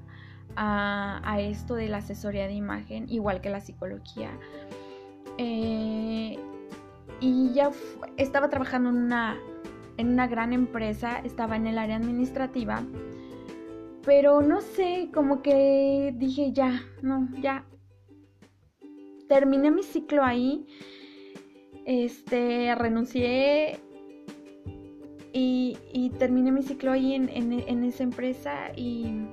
a, 0.55 1.39
esto 1.39 1.75
de 1.75 1.89
la 1.89 1.97
asesoría 1.97 2.47
de 2.47 2.53
imagen, 2.53 3.09
igual 3.09 3.41
que 3.41 3.49
la 3.49 3.59
psicología. 3.59 4.29
y 5.37 6.37
ya 7.53 7.71
estaba 8.17 8.49
trabajando 8.49 8.89
en 8.89 8.97
una, 8.97 9.37
en 9.97 10.09
una 10.09 10.27
gran 10.27 10.53
empresa, 10.53 11.19
estaba 11.19 11.55
en 11.55 11.67
el 11.67 11.77
área 11.77 11.95
administrativa 11.95 12.83
pero 14.05 14.41
no 14.41 14.61
sé, 14.61 15.09
como 15.13 15.41
que 15.41 16.13
dije 16.17 16.51
ya, 16.51 16.81
no, 17.01 17.29
ya. 17.41 17.65
Terminé 19.29 19.71
mi 19.71 19.83
ciclo 19.83 20.23
ahí. 20.23 20.67
Este, 21.85 22.73
renuncié 22.75 23.79
y, 25.33 25.77
y 25.91 26.09
terminé 26.11 26.51
mi 26.51 26.63
ciclo 26.63 26.91
ahí 26.91 27.13
en, 27.13 27.29
en, 27.29 27.83
esa 27.83 28.03
empresa 28.03 28.71
y, 28.75 29.25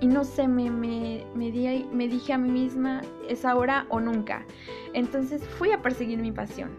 y 0.00 0.06
no 0.06 0.24
sé, 0.24 0.48
me, 0.48 0.70
me, 0.70 1.24
me, 1.34 1.50
di, 1.50 1.84
me 1.92 2.08
dije 2.08 2.32
a 2.32 2.38
mí 2.38 2.50
misma, 2.50 3.02
es 3.28 3.44
ahora 3.44 3.86
o 3.90 4.00
nunca. 4.00 4.46
Entonces 4.94 5.46
fui 5.58 5.72
a 5.72 5.82
perseguir 5.82 6.18
mi 6.18 6.32
pasión. 6.32 6.70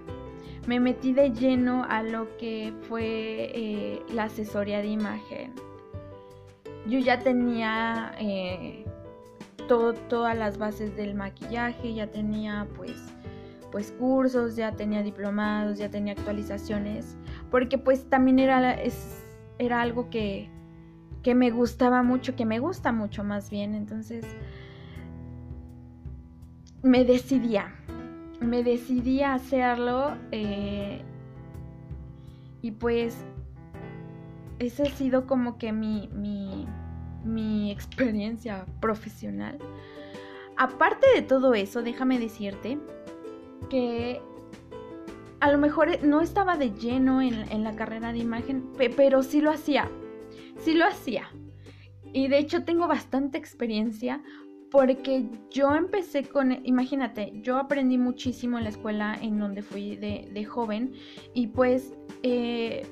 Me 0.67 0.79
metí 0.79 1.13
de 1.13 1.31
lleno 1.31 1.85
a 1.87 2.03
lo 2.03 2.35
que 2.37 2.73
fue 2.83 3.51
eh, 3.53 4.01
la 4.13 4.25
asesoría 4.25 4.79
de 4.79 4.87
imagen 4.87 5.53
yo 6.89 6.99
ya 6.99 7.19
tenía 7.19 8.13
eh, 8.19 8.85
todas 9.67 10.35
las 10.37 10.57
bases 10.57 10.95
del 10.95 11.13
maquillaje, 11.13 11.93
ya 11.93 12.07
tenía 12.07 12.67
pues, 12.75 12.97
pues 13.71 13.91
cursos, 13.91 14.55
ya 14.55 14.71
tenía 14.71 15.03
diplomados, 15.03 15.77
ya 15.77 15.89
tenía 15.89 16.13
actualizaciones, 16.13 17.17
porque 17.51 17.77
pues 17.77 18.09
también 18.09 18.39
era, 18.39 18.73
es, 18.73 19.23
era 19.57 19.81
algo 19.81 20.09
que, 20.09 20.49
que 21.23 21.35
me 21.35 21.51
gustaba 21.51 22.03
mucho, 22.03 22.35
que 22.35 22.45
me 22.45 22.59
gusta 22.59 22.91
mucho 22.91 23.23
más 23.23 23.49
bien. 23.49 23.75
Entonces, 23.75 24.25
me 26.81 27.03
decidía, 27.03 27.75
me 28.39 28.63
decidí 28.63 29.21
a 29.21 29.33
hacerlo. 29.33 30.15
Eh, 30.31 31.01
y 32.61 32.71
pues, 32.71 33.17
esa 34.59 34.83
ha 34.83 34.87
sido 34.87 35.27
como 35.27 35.57
que 35.57 35.71
mi, 35.71 36.09
mi, 36.13 36.67
mi 37.23 37.71
experiencia 37.71 38.65
profesional. 38.79 39.57
Aparte 40.57 41.07
de 41.15 41.21
todo 41.21 41.53
eso, 41.53 41.81
déjame 41.83 42.19
decirte 42.19 42.79
que 43.69 44.21
a 45.39 45.51
lo 45.51 45.57
mejor 45.57 46.03
no 46.03 46.21
estaba 46.21 46.57
de 46.57 46.71
lleno 46.71 47.21
en, 47.21 47.63
la 47.63 47.75
carrera 47.75 48.11
de 48.11 48.19
imagen, 48.19 48.71
pero 48.95 49.23
sí 49.23 49.41
lo 49.41 49.51
hacía. 49.51 49.89
Sí 50.57 50.73
lo 50.73 50.85
hacía. 50.85 51.29
Y 52.11 52.27
de 52.27 52.39
hecho 52.39 52.63
tengo 52.63 52.87
bastante 52.87 53.37
experiencia 53.37 54.21
porque 54.71 55.25
yo 55.49 55.73
empecé 55.73 56.23
con, 56.23 56.65
imagínate, 56.65 57.31
yo 57.41 57.57
aprendí 57.57 57.97
muchísimo 57.97 58.57
en 58.57 58.65
la 58.65 58.69
escuela 58.69 59.17
en 59.19 59.39
donde 59.39 59.61
fui 59.63 59.95
de, 59.95 60.45
joven 60.45 60.93
y 61.33 61.47
pues 61.47 61.93
eh, 62.23 62.85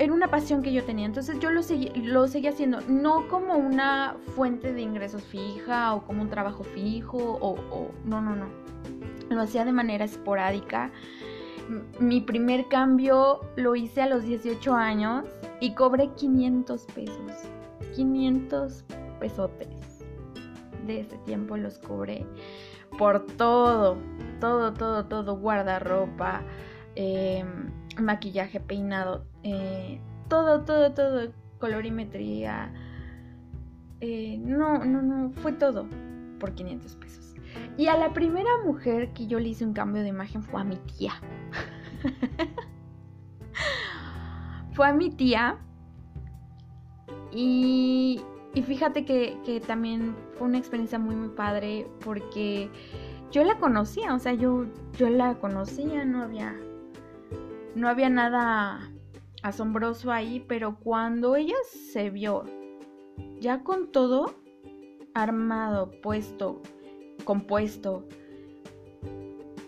era 0.00 0.14
una 0.14 0.28
pasión 0.28 0.62
que 0.62 0.72
yo 0.72 0.82
tenía, 0.82 1.04
entonces 1.04 1.38
yo 1.40 1.50
lo 1.50 1.62
seguí, 1.62 1.90
lo 2.00 2.26
seguía 2.26 2.50
haciendo, 2.50 2.80
no 2.88 3.28
como 3.28 3.54
una 3.54 4.16
fuente 4.34 4.72
de 4.72 4.80
ingresos 4.80 5.22
fija 5.22 5.94
o 5.94 6.06
como 6.06 6.22
un 6.22 6.30
trabajo 6.30 6.64
fijo 6.64 7.18
o, 7.18 7.50
o 7.70 7.90
no, 8.06 8.22
no, 8.22 8.34
no, 8.34 8.46
lo 9.28 9.42
hacía 9.42 9.66
de 9.66 9.72
manera 9.72 10.06
esporádica. 10.06 10.90
Mi 12.00 12.22
primer 12.22 12.66
cambio 12.68 13.42
lo 13.56 13.76
hice 13.76 14.00
a 14.00 14.08
los 14.08 14.24
18 14.24 14.74
años 14.74 15.26
y 15.60 15.74
cobré 15.74 16.08
500 16.14 16.86
pesos. 16.86 17.32
500 17.94 18.84
pesotes. 19.20 19.68
De 20.86 21.00
ese 21.00 21.18
tiempo 21.18 21.58
los 21.58 21.78
cobré 21.78 22.26
por 22.98 23.26
todo, 23.36 23.98
todo, 24.40 24.72
todo, 24.72 25.04
todo, 25.04 25.36
guardarropa, 25.36 26.42
em, 26.94 27.70
maquillaje, 27.98 28.58
peinado, 28.60 29.26
eh, 29.42 30.00
todo, 30.28 30.64
todo, 30.64 30.92
todo, 30.92 31.32
colorimetría. 31.58 32.72
Eh, 34.00 34.38
no, 34.38 34.84
no, 34.84 35.02
no, 35.02 35.30
fue 35.30 35.52
todo 35.52 35.86
por 36.38 36.54
500 36.54 36.96
pesos. 36.96 37.34
Y 37.76 37.86
a 37.86 37.96
la 37.96 38.12
primera 38.12 38.50
mujer 38.64 39.12
que 39.12 39.26
yo 39.26 39.38
le 39.38 39.48
hice 39.48 39.64
un 39.64 39.72
cambio 39.72 40.02
de 40.02 40.08
imagen 40.08 40.42
fue 40.42 40.60
a 40.60 40.64
mi 40.64 40.76
tía. 40.76 41.12
fue 44.72 44.88
a 44.88 44.92
mi 44.92 45.10
tía. 45.10 45.58
Y, 47.32 48.20
y 48.54 48.62
fíjate 48.62 49.04
que, 49.04 49.62
también 49.66 50.16
fue 50.36 50.48
una 50.48 50.58
experiencia 50.58 50.98
muy, 50.98 51.14
muy 51.14 51.28
padre 51.28 51.86
porque 52.04 52.70
yo 53.30 53.44
la 53.44 53.58
conocía, 53.58 54.14
o 54.14 54.18
sea, 54.18 54.34
yo, 54.34 54.66
yo 54.96 55.08
la 55.08 55.34
conocía, 55.34 56.04
no 56.04 56.22
había, 56.22 56.56
no 57.76 57.88
había 57.88 58.10
nada 58.10 58.90
asombroso 59.42 60.12
ahí, 60.12 60.44
pero 60.46 60.76
cuando 60.78 61.36
ella 61.36 61.56
se 61.64 62.10
vio 62.10 62.44
ya 63.40 63.62
con 63.62 63.90
todo 63.90 64.34
armado, 65.14 65.90
puesto, 66.02 66.60
compuesto. 67.24 68.04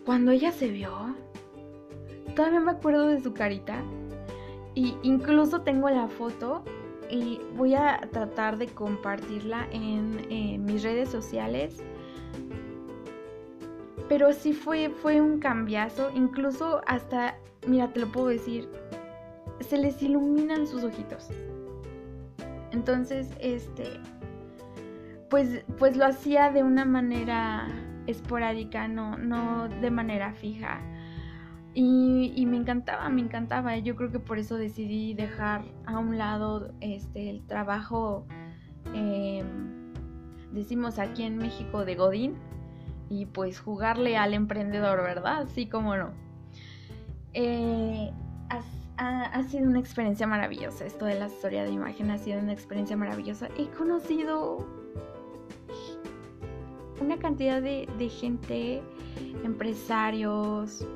Cuando 0.04 0.30
ella 0.30 0.52
se 0.52 0.68
vio, 0.68 1.14
todavía 2.34 2.60
me 2.60 2.72
acuerdo 2.72 3.06
de 3.08 3.20
su 3.20 3.32
carita. 3.32 3.82
Y 4.74 4.96
incluso 5.02 5.62
tengo 5.62 5.90
la 5.90 6.08
foto 6.08 6.64
y 7.10 7.40
voy 7.56 7.74
a 7.74 8.00
tratar 8.10 8.56
de 8.56 8.68
compartirla 8.68 9.68
en, 9.70 10.64
mis 10.64 10.82
redes 10.82 11.08
sociales. 11.10 11.82
Pero 14.08 14.32
sí 14.32 14.52
fue, 14.52 14.90
fue 14.90 15.20
un 15.20 15.38
cambiazo. 15.38 16.10
Incluso 16.14 16.80
hasta, 16.86 17.38
mira, 17.66 17.92
te 17.92 18.00
lo 18.00 18.08
puedo 18.08 18.28
decir, 18.28 18.68
se 19.62 19.78
les 19.78 20.02
iluminan 20.02 20.66
sus 20.66 20.84
ojitos. 20.84 21.28
Entonces, 22.72 23.30
este, 23.40 24.00
pues, 25.28 25.64
pues 25.78 25.96
lo 25.96 26.06
hacía 26.06 26.50
de 26.50 26.62
una 26.62 26.84
manera 26.84 27.68
esporádica, 28.06 28.88
no, 28.88 29.16
no 29.18 29.68
de 29.68 29.90
manera 29.90 30.32
fija. 30.32 30.80
Y, 31.74 32.44
me 32.46 32.58
encantaba, 32.58 33.08
me 33.08 33.22
encantaba. 33.22 33.78
Yo 33.78 33.96
creo 33.96 34.10
que 34.10 34.18
por 34.18 34.38
eso 34.38 34.56
decidí 34.56 35.14
dejar 35.14 35.64
a 35.86 35.98
un 35.98 36.18
lado 36.18 36.72
este, 36.80 37.30
el 37.30 37.46
trabajo, 37.46 38.26
em, 38.92 39.92
decimos 40.52 40.98
aquí 40.98 41.22
en 41.22 41.38
México, 41.38 41.86
de 41.86 41.94
Godín, 41.94 42.34
y 43.08 43.26
pues 43.26 43.58
jugarle 43.58 44.18
al 44.18 44.34
emprendedor, 44.34 45.02
¿verdad? 45.02 45.46
Sí, 45.54 45.66
como 45.66 45.96
no. 45.96 46.10
Eh, 47.32 48.12
ha, 48.96 49.42
sido 49.44 49.68
una 49.68 49.80
experiencia 49.80 50.26
maravillosa. 50.26 50.86
Esto 50.86 51.04
de 51.06 51.18
la 51.18 51.26
historia 51.26 51.64
de 51.64 51.70
imagen 51.70 52.10
ha 52.10 52.18
sido 52.18 52.38
una 52.38 52.52
experiencia 52.52 52.96
maravillosa. 52.96 53.48
He 53.58 53.66
conocido 53.68 54.66
una 57.00 57.18
cantidad 57.18 57.60
de, 57.60 58.08
gente, 58.08 58.82
empresarios, 59.44 60.86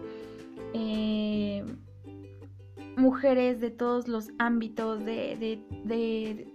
eh, 0.74 1.64
mujeres 2.96 3.60
de 3.60 3.70
todos 3.70 4.08
los 4.08 4.30
ámbitos, 4.38 5.04
de, 5.04 5.60
de, 5.84 6.46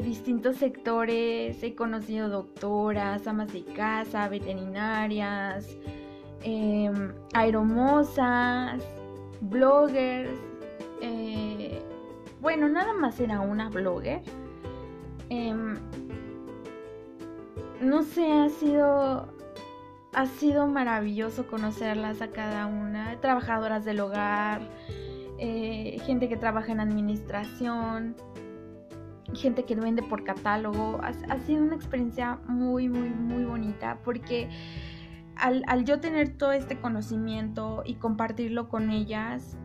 distintos 0.00 0.56
sectores. 0.56 1.62
He 1.62 1.74
conocido 1.74 2.28
doctoras, 2.28 3.26
amas 3.26 3.52
de 3.52 3.64
casa, 3.64 4.28
veterinarias, 4.28 5.78
em, 6.42 7.12
aeromosas, 7.32 8.82
bloggers. 9.48 10.38
Eh, 11.00 11.82
bueno, 12.40 12.68
nada 12.68 12.92
más 12.92 13.18
era 13.20 13.40
una 13.40 13.68
blogger. 13.68 14.22
Em, 15.28 15.76
no 17.80 18.02
sé, 18.02 18.30
ha 18.30 18.48
sido 18.48 19.34
ha 20.14 20.26
sido 20.26 20.66
maravilloso 20.66 21.46
conocerlas 21.46 22.22
a 22.22 22.28
cada 22.28 22.66
una, 22.66 23.20
trabajadoras 23.20 23.84
del 23.84 24.00
hogar, 24.00 24.62
eh, 25.38 26.00
gente 26.06 26.28
que 26.28 26.36
trabaja 26.36 26.72
en 26.72 26.80
administración, 26.80 28.14
gente 29.34 29.64
que 29.64 29.74
vende 29.74 30.02
por 30.02 30.24
catálogo. 30.24 31.00
Ha, 31.02 31.38
sido 31.38 31.62
una 31.62 31.74
experiencia 31.74 32.38
muy, 32.46 32.88
muy, 32.88 33.10
muy 33.10 33.44
bonita 33.44 33.98
porque 34.04 34.48
al, 35.36 35.84
yo 35.84 36.00
tener 36.00 36.36
todo 36.36 36.52
este 36.52 36.80
conocimiento 36.80 37.82
y 37.84 37.94
compartirlo 37.94 38.68
con 38.68 38.90
ellas, 38.90 39.56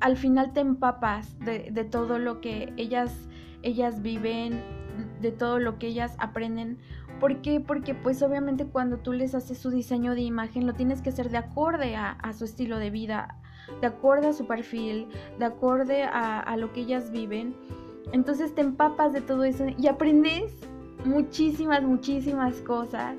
al 0.00 0.16
final 0.16 0.52
te 0.52 0.60
empapas 0.60 1.38
de, 1.40 1.70
de 1.70 1.84
todo 1.84 2.18
lo 2.18 2.40
que 2.40 2.72
ellas, 2.76 3.28
ellas 3.62 4.02
viven, 4.02 4.62
de 5.20 5.32
todo 5.32 5.58
lo 5.58 5.78
que 5.78 5.88
ellas 5.88 6.16
aprenden 6.18 6.78
¿Por 7.20 7.40
qué? 7.40 7.60
Porque 7.60 7.94
pues 7.94 8.22
obviamente 8.22 8.66
cuando 8.66 8.98
tú 8.98 9.12
les 9.12 9.34
haces 9.34 9.58
su 9.58 9.70
diseño 9.70 10.14
de 10.14 10.20
imagen 10.20 10.66
lo 10.66 10.74
tienes 10.74 11.00
que 11.00 11.08
hacer 11.08 11.30
de 11.30 11.38
acorde 11.38 11.96
a, 11.96 12.32
su 12.34 12.44
estilo 12.44 12.78
de 12.78 12.90
vida, 12.90 13.38
de 13.80 13.86
acorde 13.86 14.28
a 14.28 14.32
su 14.34 14.46
perfil, 14.46 15.08
de 15.38 15.46
acorde 15.46 16.04
a, 16.04 16.54
lo 16.58 16.72
que 16.72 16.82
ellas 16.82 17.10
viven. 17.10 17.56
Entonces 18.12 18.54
te 18.54 18.60
empapas 18.60 19.14
de 19.14 19.22
todo 19.22 19.44
eso 19.44 19.64
y 19.78 19.88
aprendes 19.88 20.52
muchísimas, 21.04 21.82
muchísimas 21.82 22.56
cosas. 22.60 23.16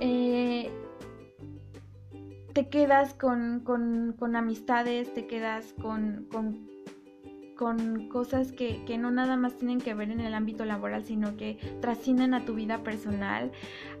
Eh, 0.00 0.70
te 2.52 2.68
quedas 2.68 3.14
con, 3.14 3.64
amistades, 4.34 5.12
te 5.12 5.26
quedas 5.26 5.74
con 5.80 6.26
con 7.56 8.08
cosas 8.08 8.52
que, 8.52 8.98
no 8.98 9.10
nada 9.10 9.36
más 9.36 9.56
tienen 9.56 9.80
que 9.80 9.94
ver 9.94 10.10
en 10.10 10.20
el 10.20 10.34
ámbito 10.34 10.64
laboral, 10.64 11.04
sino 11.04 11.36
que 11.36 11.58
trascienden 11.80 12.34
a 12.34 12.44
tu 12.44 12.54
vida 12.54 12.82
personal. 12.82 13.50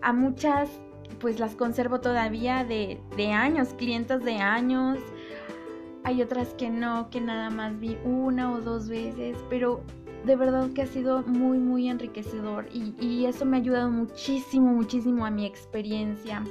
A 0.02 0.12
muchas, 0.12 0.70
pues 1.20 1.40
las 1.40 1.56
conservo 1.56 2.00
todavía 2.00 2.64
de, 2.64 3.00
de 3.16 3.32
años, 3.32 3.74
clientes 3.74 4.22
de 4.24 4.36
años. 4.36 4.98
Hay 6.04 6.22
otras 6.22 6.54
que 6.54 6.70
no, 6.70 7.10
que 7.10 7.20
nada 7.20 7.50
más 7.50 7.80
vi 7.80 7.98
una 8.04 8.52
o 8.52 8.60
dos 8.60 8.88
veces, 8.88 9.36
pero 9.50 9.82
de 10.26 10.34
verdad 10.34 10.68
que 10.74 10.82
ha 10.82 10.86
sido 10.86 11.22
muy, 11.22 11.58
muy 11.58 11.88
enriquecedor 11.88 12.66
y, 12.72 12.94
y 13.00 13.26
eso 13.26 13.44
me 13.44 13.56
ha 13.56 13.60
ayudado 13.60 13.90
muchísimo, 13.90 14.72
muchísimo 14.72 15.24
a 15.24 15.30
mi 15.30 15.46
experiencia, 15.46 16.42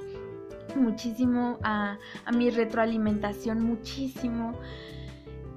muchísimo 0.78 1.60
a, 1.62 1.98
a 2.26 2.32
mi 2.32 2.50
retroalimentación, 2.50 3.62
muchísimo. 3.64 4.54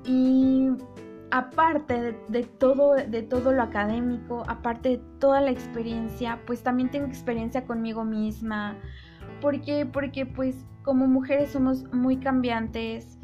Y 0.04 0.68
aparte 1.30 2.18
de, 2.28 2.42
todo, 2.42 2.96
de 2.96 3.22
todo 3.22 3.52
lo 3.52 3.62
académico, 3.62 4.42
aparte 4.48 4.88
de 4.88 5.00
toda 5.20 5.40
la 5.40 5.50
experiencia, 5.50 6.40
pues 6.44 6.62
también 6.62 6.90
tengo 6.90 7.06
experiencia 7.06 7.66
conmigo 7.66 8.04
misma. 8.04 8.76
¿Por 9.40 9.60
qué? 9.60 9.86
Porque 9.86 10.26
pues 10.26 10.56
como 10.82 11.06
mujeres 11.06 11.50
somos 11.50 11.84
muy 11.92 12.16
cambiantes. 12.16 13.18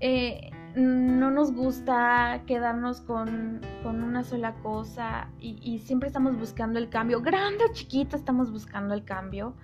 Eh, 0.00 0.49
no 0.74 1.30
nos 1.30 1.52
gusta 1.52 2.42
quedarnos 2.46 3.00
con, 3.00 3.60
una 3.84 4.22
sola 4.22 4.54
cosa 4.62 5.28
y, 5.40 5.78
siempre 5.78 6.08
estamos 6.08 6.38
buscando 6.38 6.78
el 6.78 6.88
cambio, 6.88 7.20
grande 7.20 7.64
o 7.64 7.72
chiquito 7.72 8.16
estamos 8.16 8.50
buscando 8.50 8.94
el 8.94 9.04
cambio. 9.04 9.54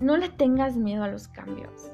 No 0.00 0.16
le 0.16 0.28
tengas 0.28 0.76
miedo 0.76 1.02
a 1.04 1.08
los 1.08 1.28
cambios. 1.28 1.90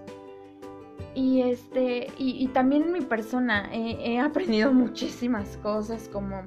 Y 1.15 1.43
este, 1.43 2.09
y, 2.19 2.47
también 2.49 2.85
en 2.85 2.93
mi 2.93 3.01
persona 3.01 3.69
he, 3.73 4.19
aprendido 4.19 4.73
muchísimas 4.73 5.57
cosas 5.59 6.09
como, 6.09 6.43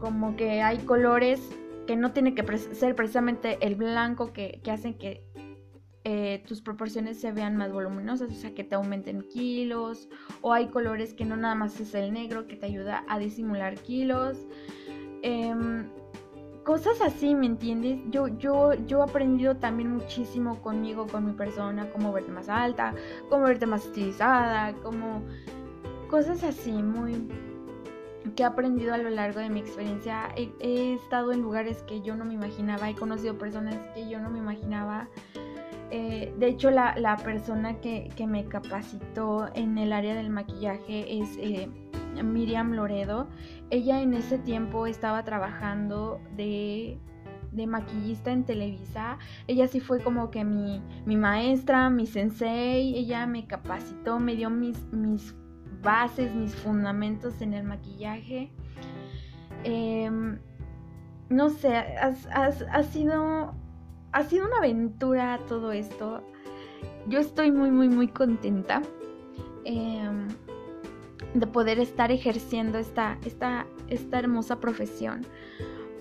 como 0.00 0.36
que 0.36 0.62
hay 0.62 0.78
colores 0.78 1.40
que 1.86 1.96
no 1.96 2.12
tiene 2.12 2.34
que 2.34 2.58
ser 2.58 2.94
precisamente 2.94 3.58
el 3.66 3.74
blanco 3.74 4.32
que, 4.32 4.60
que 4.62 4.70
hacen 4.70 4.94
que 4.94 5.24
eh, 6.04 6.42
tus 6.46 6.62
proporciones 6.62 7.20
se 7.20 7.30
vean 7.30 7.56
más 7.56 7.72
voluminosas, 7.72 8.30
o 8.30 8.34
sea, 8.34 8.54
que 8.54 8.64
te 8.64 8.74
aumenten 8.74 9.22
kilos, 9.22 10.08
o 10.40 10.52
hay 10.54 10.68
colores 10.68 11.12
que 11.12 11.26
no 11.26 11.36
nada 11.36 11.54
más 11.54 11.78
es 11.78 11.94
el 11.94 12.12
negro 12.12 12.46
que 12.46 12.56
te 12.56 12.66
ayuda 12.66 13.04
a 13.06 13.18
disimular 13.18 13.74
kilos. 13.74 14.38
Em, 15.22 15.90
cosas 16.64 17.02
así, 17.02 17.34
¿me 17.34 17.46
entiendes? 17.46 18.00
Yo, 18.10 18.28
yo, 18.28 18.72
yo 18.86 19.00
he 19.00 19.02
aprendido 19.02 19.56
también 19.56 19.92
muchísimo 19.92 20.62
conmigo, 20.62 21.06
con 21.06 21.26
mi 21.26 21.32
persona, 21.32 21.90
cómo 21.92 22.12
verte 22.12 22.32
más 22.32 22.48
alta, 22.48 22.94
cómo 23.28 23.44
verte 23.44 23.66
más 23.66 23.84
estilizada, 23.84 24.72
como 24.82 25.22
cosas 26.08 26.42
así, 26.44 26.72
muy 26.72 27.28
que 28.36 28.42
he 28.42 28.46
aprendido 28.46 28.94
a 28.94 28.98
lo 28.98 29.10
largo 29.10 29.40
de 29.40 29.50
mi 29.50 29.60
experiencia. 29.60 30.28
He, 30.36 30.50
he 30.60 30.94
estado 30.94 31.32
en 31.32 31.42
lugares 31.42 31.82
que 31.82 32.00
yo 32.00 32.16
no 32.16 32.24
me 32.24 32.34
imaginaba, 32.34 32.88
he 32.88 32.94
conocido 32.94 33.36
personas 33.36 33.76
que 33.94 34.08
yo 34.08 34.18
no 34.18 34.30
me 34.30 34.38
imaginaba. 34.38 35.08
Eh, 35.90 36.32
de 36.38 36.46
hecho, 36.46 36.70
la, 36.70 37.16
persona 37.24 37.80
que, 37.80 38.10
me 38.26 38.44
capacitó 38.46 39.48
en 39.54 39.76
el 39.76 39.92
área 39.92 40.14
del 40.14 40.30
maquillaje 40.30 41.20
es 41.20 41.36
eh, 41.38 41.68
Miriam 42.22 42.72
Loredo. 42.72 43.28
Ella 43.70 44.00
en 44.00 44.14
ese 44.14 44.38
tiempo 44.38 44.86
estaba 44.86 45.24
trabajando 45.24 46.20
de, 46.36 46.98
maquillista 47.66 48.30
en 48.30 48.44
Televisa. 48.44 49.18
Ella 49.48 49.66
sí 49.66 49.80
fue 49.80 50.00
como 50.00 50.30
que 50.30 50.44
mi, 50.44 50.80
maestra, 51.06 51.90
mi 51.90 52.06
sensei. 52.06 52.96
Ella 52.96 53.26
me 53.26 53.46
capacitó, 53.46 54.20
me 54.20 54.36
dio 54.36 54.48
mis, 54.48 54.86
mis 54.92 55.34
bases, 55.82 56.32
mis 56.34 56.54
fundamentos 56.54 57.40
en 57.42 57.54
el 57.54 57.64
maquillaje. 57.64 58.52
Em, 59.64 60.38
no 61.28 61.48
sé, 61.48 61.74
ha 61.74 62.82
sido 62.84 63.54
ha 64.12 64.24
sido 64.24 64.46
una 64.46 64.58
aventura 64.58 65.40
todo 65.48 65.72
esto. 65.72 66.22
Yo 67.06 67.20
estoy 67.20 67.50
muy, 67.50 67.70
muy, 67.70 67.88
muy 67.88 68.08
contenta 68.08 68.82
em, 69.64 70.28
de 71.34 71.46
poder 71.46 71.78
estar 71.78 72.10
ejerciendo 72.10 72.78
esta, 72.78 73.18
esta, 73.24 73.66
esta 73.88 74.18
hermosa 74.18 74.60
profesión. 74.60 75.26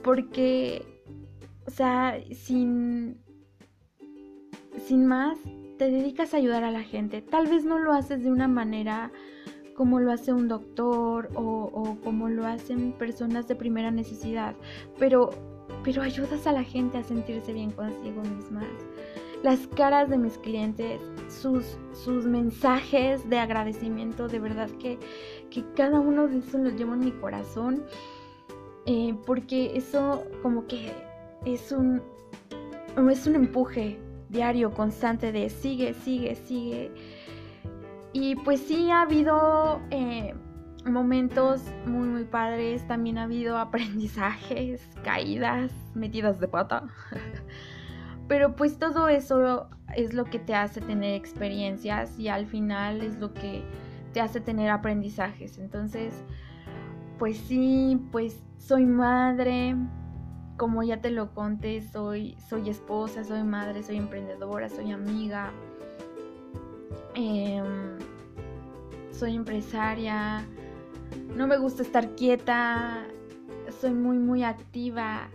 Porque, 0.03 1.03
o 1.67 1.71
sea, 1.71 2.19
sin, 2.31 3.21
sin 4.85 5.05
más, 5.05 5.37
te 5.77 5.89
dedicas 5.89 6.33
a 6.33 6.37
ayudar 6.37 6.63
a 6.63 6.71
la 6.71 6.83
gente. 6.83 7.21
Tal 7.21 7.47
vez 7.47 7.65
no 7.65 7.79
lo 7.79 7.93
haces 7.93 8.23
de 8.23 8.31
una 8.31 8.47
manera 8.47 9.11
como 9.75 10.01
lo 10.01 10.11
hace 10.11 10.33
un 10.33 10.49
doctor 10.49 11.29
o, 11.35 11.69
o 11.71 11.95
como 12.03 12.27
lo 12.27 12.45
hacen 12.45 12.91
personas 12.91 13.47
de 13.47 13.55
primera 13.55 13.91
necesidad, 13.91 14.53
pero 14.97 15.29
pero 15.83 16.01
ayudas 16.01 16.45
a 16.47 16.51
la 16.51 16.63
gente 16.63 16.97
a 16.97 17.03
sentirse 17.03 17.53
bien 17.53 17.71
consigo 17.71 18.21
mismas. 18.21 18.67
Las 19.43 19.67
caras 19.67 20.09
de 20.09 20.17
mis 20.17 20.37
clientes, 20.37 20.99
sus, 21.29 21.77
sus 21.93 22.25
mensajes 22.25 23.27
de 23.29 23.39
agradecimiento, 23.39 24.27
de 24.27 24.39
verdad 24.39 24.69
que, 24.79 24.99
que 25.49 25.63
cada 25.75 25.99
uno 25.99 26.27
de 26.27 26.39
esos 26.39 26.59
los 26.59 26.73
llevo 26.73 26.93
en 26.93 26.99
mi 26.99 27.11
corazón, 27.11 27.83
eh, 28.85 29.15
porque 29.25 29.77
eso 29.77 30.23
como 30.41 30.67
que 30.67 30.91
es 31.45 31.71
un, 31.71 32.01
es 33.09 33.27
un 33.27 33.35
empuje 33.35 33.97
diario, 34.27 34.71
constante 34.73 35.31
de 35.31 35.49
sigue, 35.49 35.93
sigue, 35.93 36.35
sigue. 36.35 36.91
Y 38.11 38.35
pues 38.35 38.59
sí 38.59 38.91
ha 38.91 39.03
habido... 39.03 39.79
Eh, 39.91 40.33
momentos 40.89 41.63
muy 41.85 42.07
muy 42.07 42.23
padres, 42.23 42.87
también 42.87 43.17
ha 43.17 43.23
habido 43.23 43.57
aprendizajes, 43.67 44.87
caídas, 45.03 45.71
metidas 45.95 46.39
de 46.39 46.47
pata. 46.47 46.87
Pero 48.27 48.55
pues 48.55 48.77
todo 48.77 49.09
eso 49.09 49.69
es 49.95 50.13
lo 50.13 50.25
que 50.25 50.37
te 50.39 50.53
hace 50.53 50.81
tener 50.81 51.15
experiencias 51.15 52.17
y 52.19 52.27
al 52.27 52.45
final 52.45 53.01
es 53.01 53.17
lo 53.17 53.33
que 53.33 53.63
te 54.13 54.21
hace 54.21 54.39
tener 54.39 54.69
aprendizajes. 54.69 55.57
Entonces, 55.57 56.23
pues 57.17 57.37
sí, 57.37 57.99
pues 58.11 58.39
soy 58.57 58.85
madre, 58.85 59.75
como 60.57 60.83
ya 60.83 61.01
te 61.01 61.09
lo 61.09 61.33
conté, 61.33 61.81
soy, 61.81 62.37
soy 62.47 62.69
esposa, 62.69 63.23
soy 63.23 63.43
madre, 63.43 63.81
soy 63.81 63.97
emprendedora, 63.97 64.69
soy 64.69 64.91
amiga, 64.91 65.51
em, 67.15 67.97
soy 69.11 69.35
empresaria, 69.35 70.45
no 71.35 71.47
me 71.47 71.57
gusta 71.57 71.83
estar 71.83 72.15
quieta, 72.15 73.07
soy 73.79 73.91
muy, 73.91 74.17
muy 74.17 74.43
activa. 74.43 75.29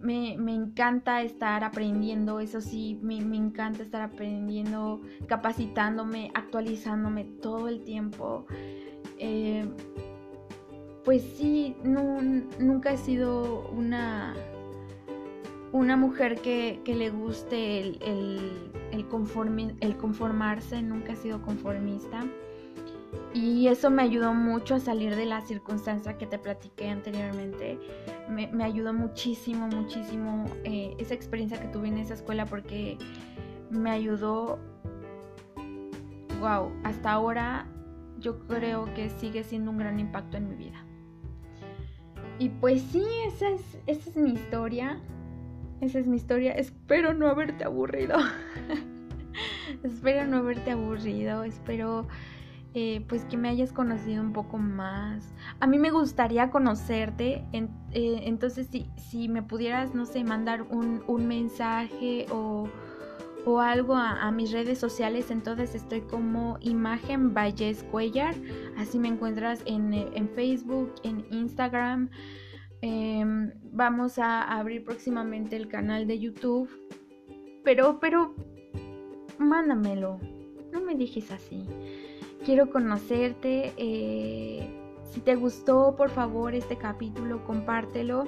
Me, 0.00 0.34
encanta 0.34 1.22
estar 1.22 1.62
aprendiendo, 1.62 2.40
eso 2.40 2.60
sí, 2.60 2.98
me, 3.02 3.18
encanta 3.18 3.82
estar 3.82 4.02
aprendiendo, 4.02 5.00
capacitándome, 5.26 6.32
actualizándome 6.34 7.24
todo 7.24 7.68
el 7.68 7.84
tiempo. 7.84 8.46
Eh, 9.18 9.64
pues 11.04 11.22
sí, 11.36 11.76
nunca 11.84 12.92
he 12.92 12.96
sido 12.96 13.68
una, 13.70 14.34
una 15.70 15.96
mujer 15.96 16.40
que, 16.40 16.80
le 16.84 17.10
guste 17.10 17.80
el, 17.80 18.72
el 18.90 19.96
conformarse, 19.96 20.82
nunca 20.82 21.12
he 21.12 21.16
sido 21.16 21.42
conformista. 21.42 22.24
Y 23.34 23.68
eso 23.68 23.90
me 23.90 24.02
ayudó 24.02 24.34
mucho 24.34 24.74
a 24.74 24.80
salir 24.80 25.16
de 25.16 25.26
la 25.26 25.40
circunstancia 25.40 26.18
que 26.18 26.26
te 26.26 26.38
platiqué 26.38 26.88
anteriormente. 26.88 27.78
Me, 28.28 28.48
ayudó 28.62 28.92
muchísimo, 28.92 29.68
muchísimo 29.68 30.44
eh, 30.64 30.94
esa 30.98 31.14
experiencia 31.14 31.60
que 31.60 31.68
tuve 31.68 31.88
en 31.88 31.98
esa 31.98 32.14
escuela 32.14 32.46
porque 32.46 32.98
me 33.70 33.90
ayudó, 33.90 34.58
wow, 36.40 36.70
hasta 36.84 37.12
ahora 37.12 37.66
yo 38.18 38.38
creo 38.46 38.92
que 38.94 39.08
sigue 39.10 39.44
siendo 39.44 39.70
un 39.70 39.78
gran 39.78 39.98
impacto 39.98 40.36
en 40.36 40.48
mi 40.48 40.54
vida. 40.54 40.84
Y 42.38 42.48
pues 42.48 42.82
sí, 42.82 43.04
esa 43.26 43.48
es, 43.50 43.78
esa 43.86 44.10
es 44.10 44.16
mi 44.16 44.32
historia. 44.32 45.00
Esa 45.80 45.98
es 45.98 46.06
mi 46.06 46.16
historia. 46.16 46.52
Espero 46.52 47.14
no 47.14 47.28
haberte 47.28 47.64
aburrido. 47.64 48.16
espero 49.82 50.26
no 50.26 50.38
haberte 50.38 50.70
aburrido. 50.70 51.44
Espero 51.44 52.06
eh, 52.74 53.04
pues 53.06 53.26
que 53.26 53.36
me 53.36 53.50
hayas 53.50 53.70
conocido 53.70 54.22
un 54.22 54.32
poco 54.32 54.56
más. 54.56 55.34
A 55.60 55.66
mí 55.66 55.78
me 55.78 55.90
gustaría 55.90 56.50
conocerte, 56.50 57.44
eh, 57.52 57.68
entonces 58.22 58.68
si, 58.70 58.88
si, 58.96 59.28
me 59.28 59.42
pudieras, 59.42 59.94
no 59.94 60.06
sé, 60.06 60.24
mandar 60.24 60.62
un, 60.62 61.26
mensaje 61.26 62.24
o, 62.30 62.66
algo 63.60 63.94
a, 63.94 64.30
mis 64.30 64.52
redes 64.52 64.78
sociales, 64.78 65.30
entonces 65.30 65.74
estoy 65.74 66.00
como 66.00 66.56
Imagen 66.62 67.34
Valles 67.34 67.82
Cuellar, 67.90 68.34
así 68.78 68.98
me 68.98 69.08
encuentras 69.08 69.60
en, 69.66 69.92
en 69.92 70.28
Facebook, 70.30 70.94
en 71.02 71.26
Instagram. 71.30 72.08
Em, 72.80 73.52
vamos 73.64 74.18
a 74.18 74.42
abrir 74.42 74.82
próximamente 74.82 75.56
el 75.56 75.68
canal 75.68 76.06
de 76.06 76.18
YouTube, 76.18 76.70
pero, 77.64 78.00
pero, 78.00 78.34
mándamelo, 79.38 80.18
no 80.72 80.80
me 80.80 80.94
dejes 80.94 81.30
así 81.30 81.68
quiero 82.44 82.70
conocerte. 82.70 83.72
Eh, 83.76 84.68
si 85.12 85.20
te 85.20 85.34
gustó, 85.34 85.94
por 85.96 86.10
favor, 86.10 86.54
este 86.54 86.76
capítulo, 86.76 87.44
compártelo. 87.44 88.24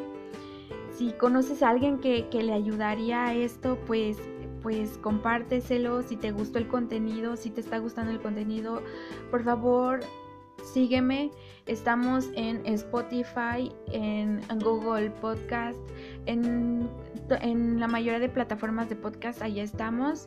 Si 0.97 1.13
conoces 1.13 1.63
a 1.63 1.71
alguien 1.71 1.99
que, 1.99 2.29
le 2.33 2.53
ayudaría 2.53 3.25
a 3.25 3.35
esto, 3.35 3.79
pues, 3.87 4.19
pues 4.63 4.99
compárteselo. 4.99 6.03
Si 6.03 6.17
te 6.17 6.31
gustó 6.31 6.59
el 6.59 6.69
contenido, 6.69 7.37
si 7.37 7.51
te 7.51 7.61
está 7.61 7.79
gustando 7.79 8.13
el 8.13 8.21
contenido, 8.21 8.83
por 9.31 9.43
favor, 9.43 10.01
sígueme. 10.63 11.31
Estamos 11.67 12.29
en 12.35 12.65
Spotify, 12.67 13.73
en 13.91 14.41
Google 14.63 15.11
Podcast, 15.11 15.81
en, 16.27 16.89
en 17.41 17.81
la 17.81 17.89
mayoría 17.89 18.21
de 18.21 18.29
plataformas 18.29 18.89
de 18.89 18.97
podcast, 18.97 19.43
ahí 19.43 19.61
estamos. 19.61 20.27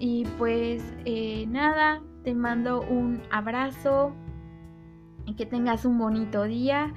Y 0.00 0.24
pues 0.38 0.82
eh, 1.04 1.46
nada, 1.46 2.02
te 2.24 2.34
mando 2.34 2.80
un 2.82 3.22
abrazo 3.30 4.12
que 5.36 5.46
tengas 5.46 5.84
un 5.84 5.98
bonito 5.98 6.42
día 6.44 6.92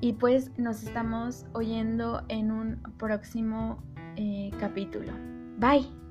y 0.00 0.14
pues 0.14 0.50
nos 0.58 0.82
estamos 0.82 1.46
oyendo 1.52 2.22
en 2.28 2.50
un 2.50 2.82
próximo 2.98 3.82
eh, 4.16 4.50
capítulo. 4.58 5.12
Bye. 5.58 6.05